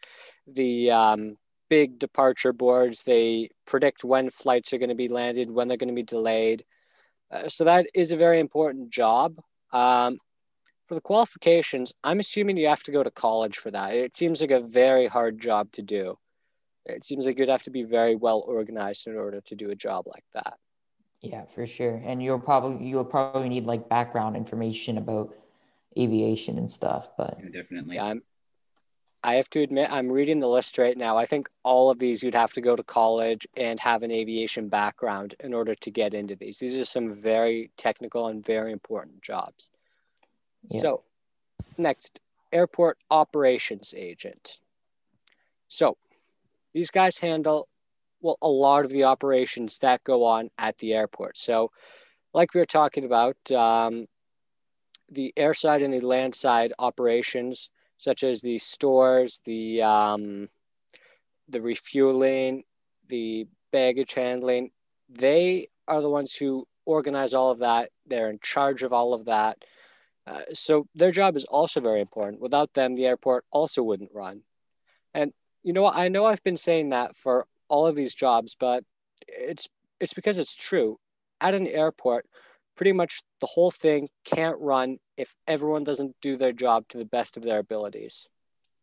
the 0.46 0.90
um, 0.90 1.36
big 1.68 1.98
departure 1.98 2.52
boards. 2.52 3.02
They 3.02 3.50
predict 3.66 4.05
when 4.05 4.31
flights 4.31 4.72
are 4.72 4.79
going 4.79 4.90
to 4.90 4.94
be 4.94 5.09
landed, 5.09 5.50
when 5.50 5.68
they're 5.68 5.76
going 5.76 5.88
to 5.88 5.94
be 5.94 6.02
delayed. 6.02 6.64
Uh, 7.31 7.48
so 7.48 7.64
that 7.64 7.87
is 7.94 8.12
a 8.12 8.16
very 8.16 8.40
important 8.40 8.90
job. 8.90 9.37
Um, 9.72 10.18
for 10.87 10.94
the 10.94 11.00
qualifications, 11.00 11.92
I'm 12.05 12.20
assuming 12.20 12.57
you 12.57 12.68
have 12.68 12.85
to 12.85 12.92
go 12.92 13.02
to 13.02 13.11
college 13.11 13.57
for 13.57 13.70
that. 13.72 13.94
It 13.94 14.16
seems 14.16 14.40
like 14.40 14.52
a 14.52 14.61
very 14.61 15.07
hard 15.07 15.40
job 15.40 15.72
to 15.72 15.83
do. 15.83 16.16
It 16.85 17.05
seems 17.05 17.26
like 17.26 17.38
you'd 17.38 17.48
have 17.48 17.64
to 17.64 17.70
be 17.70 17.83
very 17.83 18.14
well 18.14 18.44
organized 18.46 19.09
in 19.09 19.16
order 19.16 19.40
to 19.40 19.55
do 19.57 19.70
a 19.70 19.74
job 19.74 20.07
like 20.07 20.24
that. 20.35 20.55
Yeah, 21.20 21.44
for 21.46 21.66
sure. 21.66 22.00
And 22.05 22.22
you'll 22.22 22.38
probably 22.38 22.87
you'll 22.87 23.05
probably 23.05 23.48
need 23.48 23.66
like 23.66 23.88
background 23.88 24.37
information 24.37 24.98
about 24.98 25.35
aviation 25.98 26.59
and 26.59 26.70
stuff. 26.70 27.09
But 27.16 27.38
yeah, 27.42 27.62
definitely. 27.62 27.96
Yeah, 27.96 28.05
I'm, 28.05 28.22
I 29.26 29.34
have 29.34 29.50
to 29.50 29.60
admit, 29.60 29.90
I'm 29.90 30.08
reading 30.08 30.38
the 30.38 30.46
list 30.46 30.78
right 30.78 30.96
now. 30.96 31.16
I 31.18 31.24
think 31.24 31.48
all 31.64 31.90
of 31.90 31.98
these 31.98 32.22
you'd 32.22 32.36
have 32.36 32.52
to 32.52 32.60
go 32.60 32.76
to 32.76 32.84
college 32.84 33.44
and 33.56 33.80
have 33.80 34.04
an 34.04 34.12
aviation 34.12 34.68
background 34.68 35.34
in 35.40 35.52
order 35.52 35.74
to 35.74 35.90
get 35.90 36.14
into 36.14 36.36
these. 36.36 36.60
These 36.60 36.78
are 36.78 36.84
some 36.84 37.12
very 37.12 37.72
technical 37.76 38.28
and 38.28 38.46
very 38.46 38.70
important 38.70 39.22
jobs. 39.22 39.68
Yeah. 40.70 40.80
So, 40.80 41.02
next, 41.76 42.20
airport 42.52 42.98
operations 43.10 43.94
agent. 43.96 44.60
So, 45.66 45.96
these 46.72 46.92
guys 46.92 47.18
handle 47.18 47.66
well 48.20 48.38
a 48.40 48.48
lot 48.48 48.84
of 48.84 48.92
the 48.92 49.04
operations 49.04 49.78
that 49.78 50.04
go 50.04 50.24
on 50.24 50.50
at 50.56 50.78
the 50.78 50.94
airport. 50.94 51.36
So, 51.36 51.72
like 52.32 52.54
we 52.54 52.60
were 52.60 52.64
talking 52.64 53.04
about, 53.04 53.36
um, 53.50 54.06
the 55.10 55.34
airside 55.36 55.82
and 55.82 55.92
the 55.92 55.98
landside 55.98 56.72
operations, 56.78 57.70
such 57.98 58.24
as 58.24 58.40
the 58.40 58.59
stores, 58.59 59.40
the 59.44 59.82
um, 59.82 60.48
the 61.48 61.61
refueling, 61.61 62.64
the 63.09 63.46
baggage 63.72 64.14
handling, 64.14 64.70
they 65.09 65.68
are 65.87 66.00
the 66.00 66.11
ones 66.11 66.35
who 66.35 66.66
organize 66.85 67.35
all 67.35 67.50
of 67.50 67.61
that. 67.61 67.90
They're 68.06 68.30
in 68.30 68.38
charge 68.42 68.82
of 68.82 68.92
all 68.92 69.14
of 69.14 69.26
that. 69.26 69.59
Uh, 70.26 70.40
so 70.52 70.87
their 70.94 71.12
job 71.12 71.37
is 71.37 71.44
also 71.44 71.80
very 71.80 72.00
important. 72.00 72.40
Without 72.40 72.72
them, 72.74 72.94
the 72.94 73.06
airport 73.06 73.44
also 73.50 73.82
wouldn't 73.82 74.14
run. 74.14 74.42
And 75.14 75.32
you 75.62 75.72
know, 75.72 75.88
I 75.88 76.09
know 76.09 76.26
I've 76.26 76.42
been 76.42 76.56
saying 76.56 76.90
that 76.90 77.16
for 77.16 77.46
all 77.68 77.87
of 77.87 77.96
these 77.96 78.14
jobs, 78.14 78.56
but 78.59 78.85
it's 79.26 79.68
it's 80.00 80.14
because 80.14 80.38
it's 80.38 80.54
true. 80.54 80.98
At 81.40 81.54
an 81.54 81.66
airport, 81.66 82.26
pretty 82.76 82.92
much 82.92 83.22
the 83.40 83.46
whole 83.46 83.70
thing 83.70 84.08
can't 84.24 84.58
run 84.60 84.98
if 85.16 85.34
everyone 85.46 85.84
doesn't 85.84 86.14
do 86.20 86.36
their 86.36 86.52
job 86.52 86.84
to 86.88 86.98
the 86.98 87.04
best 87.04 87.36
of 87.36 87.42
their 87.42 87.58
abilities. 87.58 88.26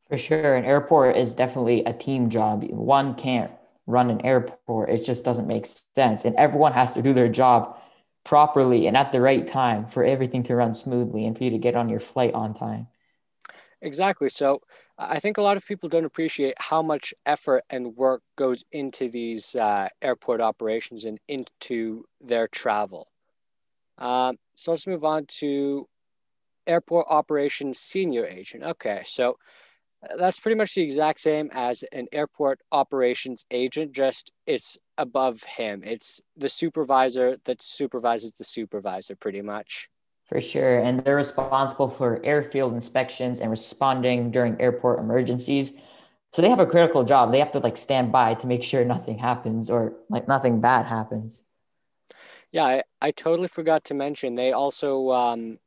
For 0.10 0.18
sure, 0.18 0.56
an 0.56 0.66
airport 0.66 1.16
is 1.16 1.34
definitely 1.36 1.84
a 1.86 1.94
team 1.94 2.30
job. 2.30 2.64
One 2.70 3.16
can't 3.16 3.52
run 3.88 4.10
an 4.10 4.26
airport; 4.26 4.90
it 4.90 5.06
just 5.06 5.24
doesn't 5.24 5.48
make 5.48 5.66
sense, 5.66 6.26
and 6.26 6.36
everyone 6.36 6.74
has 6.74 6.94
to 6.96 7.02
do 7.02 7.14
their 7.14 7.30
job 7.30 7.78
properly 8.24 8.88
and 8.88 8.96
at 8.96 9.12
the 9.12 9.22
right 9.22 9.48
time 9.48 9.86
for 9.86 10.04
everything 10.04 10.44
to 10.44 10.56
run 10.56 10.74
smoothly 10.74 11.26
and 11.26 11.38
for 11.38 11.44
you 11.44 11.50
to 11.50 11.58
get 11.58 11.76
on 11.76 11.90
your 11.90 12.00
flight 12.00 12.34
on 12.34 12.54
time. 12.54 12.88
Exactly. 13.82 14.30
So 14.30 14.62
I 14.98 15.20
think 15.20 15.38
a 15.38 15.42
lot 15.42 15.58
of 15.58 15.66
people 15.66 15.90
don't 15.90 16.06
appreciate 16.06 16.56
how 16.58 16.82
much 16.82 17.14
effort 17.26 17.64
and 17.70 17.96
work 17.98 18.22
goes 18.38 18.64
into 18.72 19.10
these 19.10 19.56
uh, 19.56 19.90
airport 20.02 20.40
operations 20.40 21.06
and 21.06 21.20
into 21.28 22.06
their 22.22 22.48
travel. 22.48 23.08
Um, 23.98 24.38
so 24.56 24.72
let's 24.72 24.88
move 24.88 25.04
on 25.04 25.26
to 25.40 25.88
airport 26.68 27.08
operations 27.10 27.80
senior 27.80 28.26
agent. 28.26 28.64
Okay, 28.64 29.04
so 29.06 29.38
that's 30.18 30.40
pretty 30.40 30.58
much 30.58 30.76
the 30.76 30.82
exact 30.82 31.20
same 31.20 31.50
as 31.54 31.84
an 31.92 32.08
airport 32.12 32.60
operations 32.72 33.46
agent, 33.52 33.94
just 33.94 34.32
it's 34.46 34.78
above 34.98 35.42
him. 35.44 35.82
It's 35.84 36.20
the 36.38 36.50
supervisor 36.50 37.38
that 37.46 37.62
supervises 37.62 38.34
the 38.34 38.44
supervisor, 38.44 39.16
pretty 39.16 39.42
much. 39.42 39.90
For 40.26 40.40
sure. 40.42 40.80
And 40.80 41.02
they're 41.02 41.16
responsible 41.16 41.90
for 41.90 42.22
airfield 42.24 42.74
inspections 42.74 43.40
and 43.40 43.52
responding 43.52 44.32
during 44.32 44.60
airport 44.60 45.00
emergencies. 45.00 45.74
So 46.32 46.42
they 46.42 46.50
have 46.50 46.60
a 46.60 46.66
critical 46.66 47.04
job. 47.04 47.32
They 47.32 47.40
have 47.40 47.52
to 47.52 47.60
like 47.60 47.78
stand 47.78 48.12
by 48.12 48.34
to 48.36 48.48
make 48.48 48.64
sure 48.64 48.84
nothing 48.84 49.20
happens 49.20 49.70
or 49.70 49.94
like 50.10 50.28
nothing 50.28 50.62
bad 50.62 50.86
happens. 50.86 51.44
Yeah, 52.54 52.66
I, 52.66 52.84
I 53.02 53.12
totally 53.12 53.50
forgot 53.50 53.84
to 53.86 53.96
mention 53.96 54.36
they 54.36 54.54
also 54.54 55.12
um, 55.12 55.60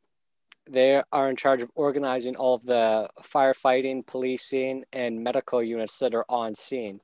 they 0.71 1.03
are 1.13 1.29
in 1.29 1.37
charge 1.37 1.63
of 1.63 1.71
organizing 1.75 2.37
all 2.37 2.55
of 2.55 2.65
the 2.65 3.11
firefighting, 3.23 4.07
policing, 4.07 4.85
and 4.93 5.23
medical 5.23 5.63
units 5.63 5.99
that 5.99 6.15
are 6.15 6.25
on 6.29 6.55
scene 6.55 7.01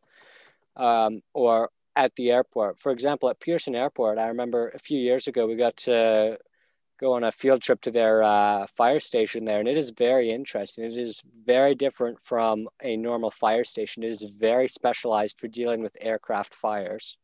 um, 0.76 1.22
or 1.34 1.70
at 1.96 2.14
the 2.16 2.30
airport. 2.32 2.78
For 2.78 2.92
example, 2.92 3.30
at 3.30 3.40
Pearson 3.40 3.74
Airport, 3.74 4.18
I 4.18 4.28
remember 4.28 4.70
a 4.70 4.78
few 4.78 4.98
years 5.00 5.28
ago 5.28 5.46
we 5.46 5.56
got 5.56 5.76
to 5.78 6.38
go 7.00 7.14
on 7.14 7.24
a 7.24 7.32
field 7.32 7.62
trip 7.62 7.80
to 7.82 7.90
their 7.92 8.22
uh, 8.22 8.66
fire 8.68 9.00
station 9.00 9.44
there, 9.44 9.60
and 9.60 9.68
it 9.68 9.76
is 9.76 9.90
very 9.90 10.30
interesting. 10.30 10.84
It 10.84 10.96
is 10.96 11.22
very 11.44 11.74
different 11.74 12.20
from 12.22 12.68
a 12.82 12.96
normal 12.96 13.30
fire 13.30 13.64
station. 13.64 14.04
It 14.04 14.10
is 14.10 14.22
very 14.22 14.68
specialized 14.68 15.40
for 15.40 15.48
dealing 15.48 15.82
with 15.82 15.96
aircraft 16.00 16.54
fires. 16.54 17.18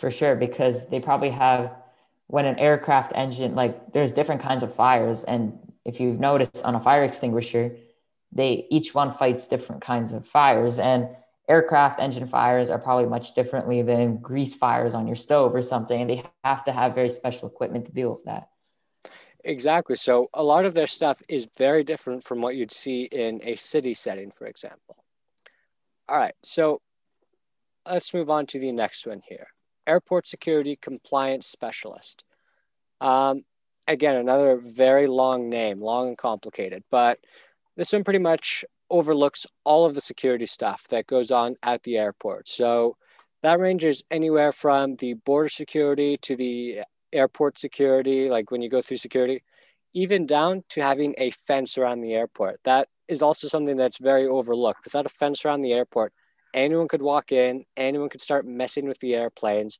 For 0.00 0.10
sure, 0.10 0.34
because 0.34 0.88
they 0.88 0.98
probably 0.98 1.28
have 1.30 1.76
when 2.30 2.46
an 2.46 2.58
aircraft 2.58 3.12
engine 3.14 3.56
like 3.56 3.92
there's 3.92 4.12
different 4.12 4.40
kinds 4.40 4.62
of 4.62 4.72
fires 4.72 5.24
and 5.24 5.58
if 5.84 5.98
you've 5.98 6.20
noticed 6.20 6.64
on 6.64 6.76
a 6.76 6.80
fire 6.80 7.02
extinguisher 7.02 7.76
they 8.30 8.66
each 8.70 8.94
one 8.94 9.10
fights 9.10 9.48
different 9.48 9.82
kinds 9.82 10.12
of 10.12 10.24
fires 10.24 10.78
and 10.78 11.08
aircraft 11.48 11.98
engine 11.98 12.28
fires 12.28 12.70
are 12.70 12.78
probably 12.78 13.06
much 13.06 13.34
differently 13.34 13.82
than 13.82 14.16
grease 14.18 14.54
fires 14.54 14.94
on 14.94 15.08
your 15.08 15.16
stove 15.16 15.52
or 15.52 15.60
something 15.60 16.00
and 16.00 16.08
they 16.08 16.22
have 16.44 16.62
to 16.64 16.70
have 16.70 16.94
very 16.94 17.10
special 17.10 17.48
equipment 17.48 17.84
to 17.84 17.92
deal 17.92 18.10
with 18.14 18.24
that. 18.24 18.48
Exactly 19.42 19.96
so 19.96 20.30
a 20.32 20.42
lot 20.42 20.64
of 20.64 20.72
their 20.72 20.86
stuff 20.86 21.20
is 21.28 21.48
very 21.58 21.82
different 21.82 22.22
from 22.22 22.40
what 22.40 22.54
you'd 22.54 22.72
see 22.72 23.02
in 23.02 23.40
a 23.42 23.56
city 23.56 23.94
setting 23.94 24.30
for 24.30 24.46
example. 24.46 24.96
All 26.08 26.16
right 26.16 26.34
so 26.44 26.80
let's 27.84 28.14
move 28.14 28.30
on 28.30 28.46
to 28.46 28.60
the 28.60 28.70
next 28.70 29.04
one 29.04 29.20
here 29.28 29.48
Airport 29.90 30.26
Security 30.26 30.76
Compliance 30.76 31.48
Specialist. 31.48 32.22
Um, 33.00 33.42
again, 33.88 34.16
another 34.16 34.56
very 34.56 35.06
long 35.06 35.48
name, 35.50 35.80
long 35.80 36.08
and 36.08 36.18
complicated, 36.18 36.84
but 36.90 37.18
this 37.76 37.92
one 37.92 38.04
pretty 38.04 38.20
much 38.20 38.64
overlooks 38.88 39.46
all 39.64 39.84
of 39.84 39.94
the 39.94 40.00
security 40.00 40.46
stuff 40.46 40.86
that 40.88 41.06
goes 41.06 41.30
on 41.30 41.56
at 41.62 41.82
the 41.82 41.96
airport. 41.98 42.48
So 42.48 42.96
that 43.42 43.58
ranges 43.58 44.04
anywhere 44.10 44.52
from 44.52 44.94
the 44.96 45.14
border 45.14 45.48
security 45.48 46.16
to 46.18 46.36
the 46.36 46.80
airport 47.12 47.58
security, 47.58 48.28
like 48.28 48.50
when 48.50 48.62
you 48.62 48.68
go 48.68 48.82
through 48.82 48.98
security, 48.98 49.42
even 49.92 50.26
down 50.26 50.62
to 50.68 50.82
having 50.82 51.14
a 51.18 51.30
fence 51.30 51.78
around 51.78 52.00
the 52.00 52.14
airport. 52.14 52.60
That 52.64 52.88
is 53.08 53.22
also 53.22 53.48
something 53.48 53.76
that's 53.76 53.98
very 53.98 54.26
overlooked. 54.26 54.84
Without 54.84 55.06
a 55.06 55.08
fence 55.20 55.44
around 55.44 55.60
the 55.60 55.72
airport, 55.72 56.12
anyone 56.54 56.88
could 56.88 57.02
walk 57.02 57.32
in, 57.32 57.64
anyone 57.76 58.08
could 58.08 58.20
start 58.20 58.46
messing 58.46 58.86
with 58.86 58.98
the 59.00 59.14
airplanes. 59.14 59.78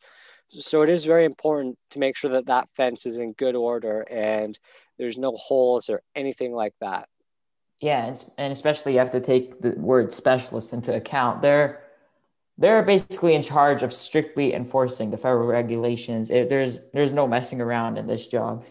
So 0.49 0.83
it 0.83 0.89
is 0.89 1.05
very 1.05 1.25
important 1.25 1.79
to 1.91 1.99
make 1.99 2.17
sure 2.17 2.31
that 2.31 2.47
that 2.47 2.69
fence 2.71 3.07
is 3.07 3.19
in 3.19 3.33
good 3.33 3.55
order 3.55 4.01
and 4.11 4.59
there's 4.99 5.17
no 5.17 5.33
holes 5.37 5.89
or 5.89 6.03
anything 6.15 6.53
like 6.53 6.75
that. 6.81 7.09
Yeah, 7.79 8.15
and, 8.37 8.53
especially 8.53 8.93
you 8.93 8.99
have 8.99 9.13
to 9.13 9.21
take 9.21 9.61
the 9.63 9.71
word 9.71 10.13
specialist 10.13 10.73
into 10.73 10.95
account. 10.95 11.41
They're 11.41 11.83
they're 12.59 12.83
basically 12.83 13.35
in 13.35 13.43
charge 13.43 13.83
of 13.83 13.91
strictly 13.91 14.53
enforcing 14.53 15.11
the 15.11 15.17
federal 15.17 15.47
regulations. 15.47 16.29
There's 16.29 16.79
there's 16.93 17.15
no 17.15 17.27
messing 17.27 17.61
around 17.61 17.97
in 17.97 18.07
this 18.07 18.27
job. 18.27 18.65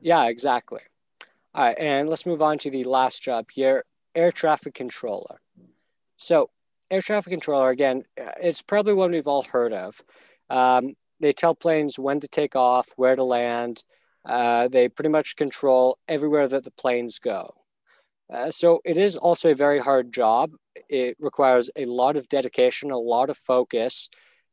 Yeah, 0.00 0.28
exactly. 0.28 0.80
All 1.54 1.64
right, 1.64 1.76
and 1.76 2.08
let's 2.08 2.24
move 2.24 2.40
on 2.40 2.58
to 2.58 2.70
the 2.70 2.84
last 2.84 3.20
job 3.20 3.50
here, 3.50 3.84
air 4.14 4.30
traffic 4.30 4.74
controller. 4.74 5.40
So 6.18 6.50
air 6.90 7.00
traffic 7.00 7.30
controller, 7.30 7.70
again, 7.70 8.04
it's 8.16 8.62
probably 8.62 8.94
one 8.94 9.10
we've 9.10 9.26
all 9.26 9.42
heard 9.42 9.72
of. 9.72 10.00
Um, 10.50 10.94
they 11.20 11.32
tell 11.32 11.54
planes 11.54 11.98
when 11.98 12.20
to 12.20 12.28
take 12.28 12.56
off, 12.56 12.88
where 12.96 13.16
to 13.16 13.24
land. 13.24 13.82
Uh, 14.24 14.68
they 14.68 14.88
pretty 14.88 15.10
much 15.10 15.36
control 15.36 15.98
everywhere 16.08 16.48
that 16.48 16.64
the 16.64 16.70
planes 16.72 17.18
go. 17.18 17.54
Uh, 18.32 18.50
so 18.50 18.80
it 18.84 18.98
is 18.98 19.16
also 19.16 19.50
a 19.50 19.54
very 19.54 19.78
hard 19.78 20.12
job. 20.12 20.52
It 20.88 21.16
requires 21.18 21.70
a 21.76 21.86
lot 21.86 22.16
of 22.16 22.28
dedication, 22.28 22.90
a 22.90 22.98
lot 22.98 23.30
of 23.30 23.36
focus. 23.36 24.08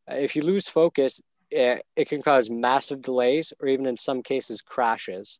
Uh, 0.10 0.16
if 0.16 0.36
you 0.36 0.44
lose 0.44 0.68
focus, 0.68 1.20
it, 1.52 1.86
it, 1.96 2.08
can 2.08 2.22
cause 2.22 2.50
massive 2.50 3.02
delays 3.02 3.54
or 3.60 3.68
even 3.68 3.86
in 3.86 3.98
some 3.98 4.24
cases 4.24 4.62
crashes. 4.62 5.40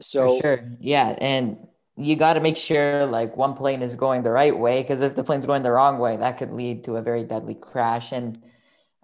So 0.00 0.28
For 0.28 0.42
sure, 0.42 0.64
yeah, 0.80 1.08
and 1.18 1.68
you 1.96 2.16
got 2.16 2.34
to 2.34 2.40
make 2.40 2.56
sure 2.56 3.06
like 3.06 3.36
one 3.36 3.54
plane 3.54 3.82
is 3.82 3.94
going 3.94 4.22
the 4.22 4.30
right 4.30 4.56
way 4.56 4.82
because 4.82 5.02
if 5.02 5.14
the 5.14 5.24
plane's 5.24 5.46
going 5.46 5.62
the 5.62 5.72
wrong 5.72 5.98
way, 5.98 6.16
that 6.16 6.38
could 6.38 6.52
lead 6.52 6.84
to 6.84 6.96
a 6.96 7.02
very 7.02 7.24
deadly 7.24 7.54
crash. 7.54 8.12
And 8.12 8.42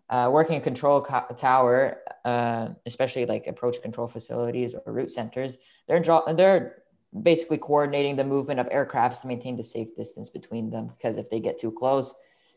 uh, 0.09 0.31
working 0.33 0.57
a 0.57 0.61
control 0.61 1.03
co- 1.03 1.27
tower, 1.37 1.99
uh, 2.25 2.71
especially 2.87 3.27
like 3.27 3.47
approach 3.47 3.83
control 3.83 4.09
facilities 4.09 4.75
or 4.75 4.93
route 4.93 5.11
centers, 5.11 5.59
they're 5.87 6.01
draw- 6.01 6.33
they're 6.33 6.83
basically 7.23 7.59
coordinating 7.59 8.17
the 8.17 8.25
movement 8.25 8.61
of 8.61 8.69
aircrafts 8.69 9.21
to 9.23 9.27
maintain 9.27 9.57
the 9.57 9.65
safe 9.65 9.95
distance 9.97 10.31
between 10.31 10.71
them. 10.71 10.89
Because 10.89 11.17
if 11.17 11.29
they 11.29 11.41
get 11.41 11.61
too 11.61 11.73
close, 11.73 12.15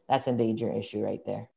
that's 0.07 0.27
a 0.27 0.31
danger 0.31 0.71
issue 0.71 1.01
right 1.01 1.23
there. 1.25 1.49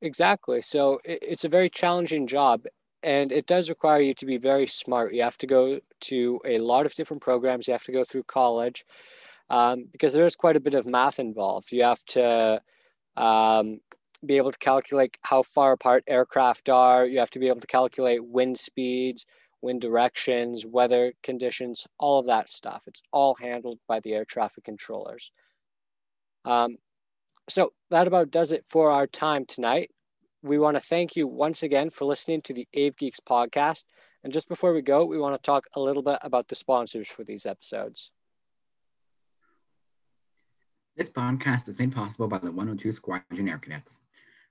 Exactly. 0.00 0.60
So 0.60 1.00
it's 1.04 1.44
a 1.44 1.48
very 1.48 1.70
challenging 1.70 2.26
job, 2.26 2.64
and 3.04 3.30
it 3.30 3.46
does 3.46 3.68
require 3.68 4.00
you 4.00 4.14
to 4.14 4.26
be 4.26 4.38
very 4.38 4.66
smart. 4.66 5.12
You 5.12 5.22
have 5.22 5.38
to 5.38 5.46
go 5.46 5.78
to 6.00 6.40
a 6.46 6.58
lot 6.58 6.86
of 6.86 6.94
different 6.94 7.22
programs. 7.22 7.68
You 7.68 7.72
have 7.72 7.84
to 7.84 7.92
go 7.92 8.02
through 8.02 8.24
college 8.24 8.84
um, 9.50 9.84
because 9.92 10.14
there 10.14 10.24
is 10.24 10.34
quite 10.34 10.56
a 10.56 10.60
bit 10.60 10.74
of 10.74 10.86
math 10.86 11.20
involved. 11.20 11.70
You 11.70 11.84
have 11.84 12.04
to 12.06 12.62
um, 13.16 13.80
be 14.24 14.38
able 14.38 14.52
to 14.52 14.58
calculate 14.58 15.16
how 15.22 15.42
far 15.42 15.72
apart 15.72 16.02
aircraft 16.06 16.70
are. 16.70 17.04
You 17.04 17.18
have 17.18 17.30
to 17.32 17.38
be 17.38 17.48
able 17.48 17.60
to 17.60 17.66
calculate 17.66 18.24
wind 18.24 18.58
speeds, 18.58 19.26
wind 19.60 19.82
directions, 19.82 20.64
weather 20.64 21.12
conditions, 21.22 21.86
all 21.98 22.20
of 22.20 22.26
that 22.26 22.48
stuff. 22.48 22.84
It's 22.86 23.02
all 23.12 23.34
handled 23.34 23.80
by 23.86 24.00
the 24.00 24.14
air 24.14 24.24
traffic 24.24 24.64
controllers. 24.64 25.30
Um, 26.46 26.78
so 27.50 27.74
that 27.90 28.06
about 28.06 28.30
does 28.30 28.52
it 28.52 28.64
for 28.66 28.90
our 28.90 29.06
time 29.06 29.44
tonight. 29.44 29.90
We 30.44 30.58
want 30.58 30.76
to 30.76 30.80
thank 30.82 31.16
you 31.16 31.26
once 31.26 31.62
again 31.62 31.88
for 31.88 32.04
listening 32.04 32.42
to 32.42 32.52
the 32.52 32.68
Ave 32.76 32.96
Geeks 32.98 33.18
podcast. 33.18 33.84
And 34.22 34.30
just 34.30 34.46
before 34.46 34.74
we 34.74 34.82
go, 34.82 35.06
we 35.06 35.16
want 35.16 35.34
to 35.34 35.40
talk 35.40 35.66
a 35.74 35.80
little 35.80 36.02
bit 36.02 36.18
about 36.20 36.48
the 36.48 36.54
sponsors 36.54 37.08
for 37.08 37.24
these 37.24 37.46
episodes. 37.46 38.10
This 40.98 41.08
podcast 41.08 41.66
is 41.68 41.78
made 41.78 41.94
possible 41.94 42.28
by 42.28 42.36
the 42.36 42.52
102 42.52 42.92
Squadron 42.92 43.48
Air 43.48 43.56
Cadets. 43.56 44.00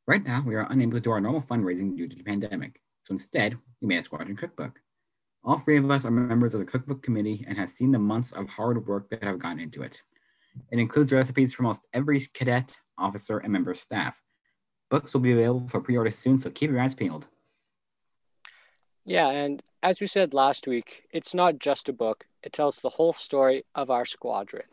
Right 0.08 0.25
now, 0.25 0.43
we 0.43 0.56
are 0.56 0.65
unable 0.71 0.93
to 0.93 0.99
do 0.99 1.12
our 1.12 1.21
normal 1.21 1.43
fundraising 1.43 1.95
due 1.95 2.08
to 2.08 2.15
the 2.15 2.23
pandemic, 2.23 2.82
so 3.03 3.12
instead, 3.12 3.56
we 3.79 3.88
made 3.88 3.97
a 3.97 4.01
squadron 4.01 4.36
cookbook. 4.36 4.79
All 5.43 5.60
three 5.60 5.77
of 5.77 5.91
us 5.91 6.06
are 6.06 6.12
members 6.12 6.56
of 6.56 6.60
the 6.60 6.65
cookbook 6.65 7.03
committee 7.03 7.45
and 7.47 7.56
have 7.56 7.69
seen 7.69 7.91
the 7.91 7.99
months 7.99 8.32
of 8.32 8.49
hard 8.49 8.88
work 8.88 9.12
that 9.12 9.23
have 9.23 9.38
gone 9.38 9.60
into 9.60 9.84
it. 9.84 10.01
It 10.71 10.79
includes 10.79 11.12
recipes 11.12 11.53
for 11.53 11.63
almost 11.63 11.86
every 11.93 12.19
cadet, 12.34 12.79
officer, 12.97 13.38
and 13.38 13.53
member 13.53 13.75
staff. 13.75 14.15
Books 14.93 15.12
will 15.12 15.21
be 15.21 15.32
available 15.32 15.67
for 15.69 15.82
pre 15.82 15.97
order 15.97 16.12
soon, 16.12 16.38
so 16.38 16.51
keep 16.51 16.69
your 16.69 16.79
eyes 16.79 16.93
peeled. 16.93 17.25
Yeah, 19.06 19.27
and 19.27 19.60
as 19.82 19.99
we 19.99 20.06
said 20.06 20.36
last 20.36 20.67
week, 20.67 21.01
it's 21.12 21.34
not 21.34 21.58
just 21.58 21.89
a 21.89 21.93
book, 21.93 22.27
it 22.43 22.53
tells 22.53 22.77
the 22.77 22.89
whole 22.89 23.12
story 23.12 23.63
of 23.73 23.89
our 23.89 24.06
squadron. 24.06 24.67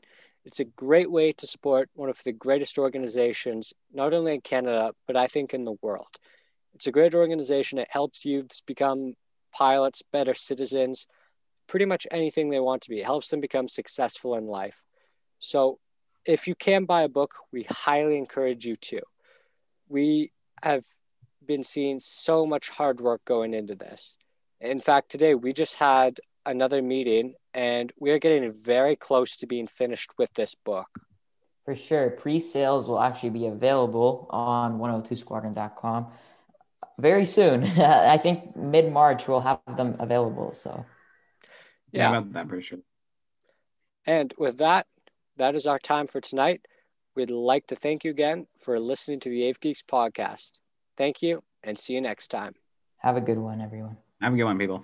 It's 0.44 0.60
a 0.60 0.66
great 0.66 1.10
way 1.10 1.32
to 1.32 1.46
support 1.46 1.88
one 1.94 2.10
of 2.10 2.22
the 2.22 2.32
greatest 2.32 2.76
organizations, 2.76 3.72
not 3.94 4.12
only 4.12 4.34
in 4.34 4.42
Canada, 4.42 4.92
but 5.06 5.16
I 5.16 5.26
think 5.26 5.54
in 5.54 5.64
the 5.64 5.78
world. 5.80 6.14
It's 6.74 6.86
a 6.86 6.92
great 6.92 7.14
organization. 7.14 7.78
It 7.78 7.88
helps 7.90 8.22
youths 8.22 8.60
become 8.60 9.14
pilots, 9.54 10.02
better 10.12 10.34
citizens, 10.34 11.06
pretty 11.66 11.86
much 11.86 12.06
anything 12.10 12.50
they 12.50 12.60
want 12.60 12.82
to 12.82 12.90
be. 12.90 13.00
It 13.00 13.06
helps 13.06 13.30
them 13.30 13.40
become 13.40 13.68
successful 13.68 14.34
in 14.34 14.46
life. 14.46 14.84
So 15.38 15.78
if 16.26 16.46
you 16.46 16.54
can 16.54 16.84
buy 16.84 17.04
a 17.04 17.08
book, 17.08 17.36
we 17.52 17.62
highly 17.62 18.18
encourage 18.18 18.66
you 18.66 18.76
to. 18.76 19.00
We 19.90 20.30
have 20.62 20.84
been 21.44 21.64
seeing 21.64 21.98
so 21.98 22.46
much 22.46 22.70
hard 22.70 23.00
work 23.00 23.24
going 23.24 23.54
into 23.54 23.74
this. 23.74 24.16
In 24.60 24.78
fact, 24.78 25.10
today 25.10 25.34
we 25.34 25.52
just 25.52 25.74
had 25.74 26.20
another 26.46 26.80
meeting 26.80 27.34
and 27.54 27.92
we 27.98 28.12
are 28.12 28.20
getting 28.20 28.52
very 28.52 28.94
close 28.94 29.36
to 29.38 29.48
being 29.48 29.66
finished 29.66 30.12
with 30.16 30.32
this 30.34 30.54
book. 30.54 30.86
For 31.64 31.74
sure. 31.74 32.10
Pre 32.10 32.38
sales 32.38 32.88
will 32.88 33.00
actually 33.00 33.30
be 33.30 33.46
available 33.46 34.28
on 34.30 34.78
102squadron.com 34.78 36.06
very 36.98 37.24
soon. 37.24 37.64
I 37.80 38.16
think 38.18 38.54
mid 38.56 38.92
March 38.92 39.26
we'll 39.26 39.40
have 39.40 39.60
them 39.76 39.96
available. 39.98 40.52
So, 40.52 40.86
yeah, 41.90 42.12
yeah 42.12 42.22
I'm 42.40 42.48
pretty 42.48 42.64
sure. 42.64 42.78
And 44.06 44.32
with 44.38 44.58
that, 44.58 44.86
that 45.36 45.56
is 45.56 45.66
our 45.66 45.80
time 45.80 46.06
for 46.06 46.20
tonight. 46.20 46.64
We'd 47.20 47.30
like 47.30 47.66
to 47.66 47.76
thank 47.76 48.02
you 48.02 48.10
again 48.10 48.46
for 48.60 48.80
listening 48.80 49.20
to 49.20 49.28
the 49.28 49.50
Ave 49.50 49.58
Geeks 49.60 49.82
podcast. 49.82 50.52
Thank 50.96 51.20
you 51.20 51.42
and 51.62 51.78
see 51.78 51.92
you 51.92 52.00
next 52.00 52.28
time. 52.28 52.54
Have 52.96 53.18
a 53.18 53.20
good 53.20 53.36
one, 53.36 53.60
everyone. 53.60 53.98
Have 54.22 54.32
a 54.32 54.36
good 54.36 54.44
one, 54.44 54.56
people. 54.56 54.82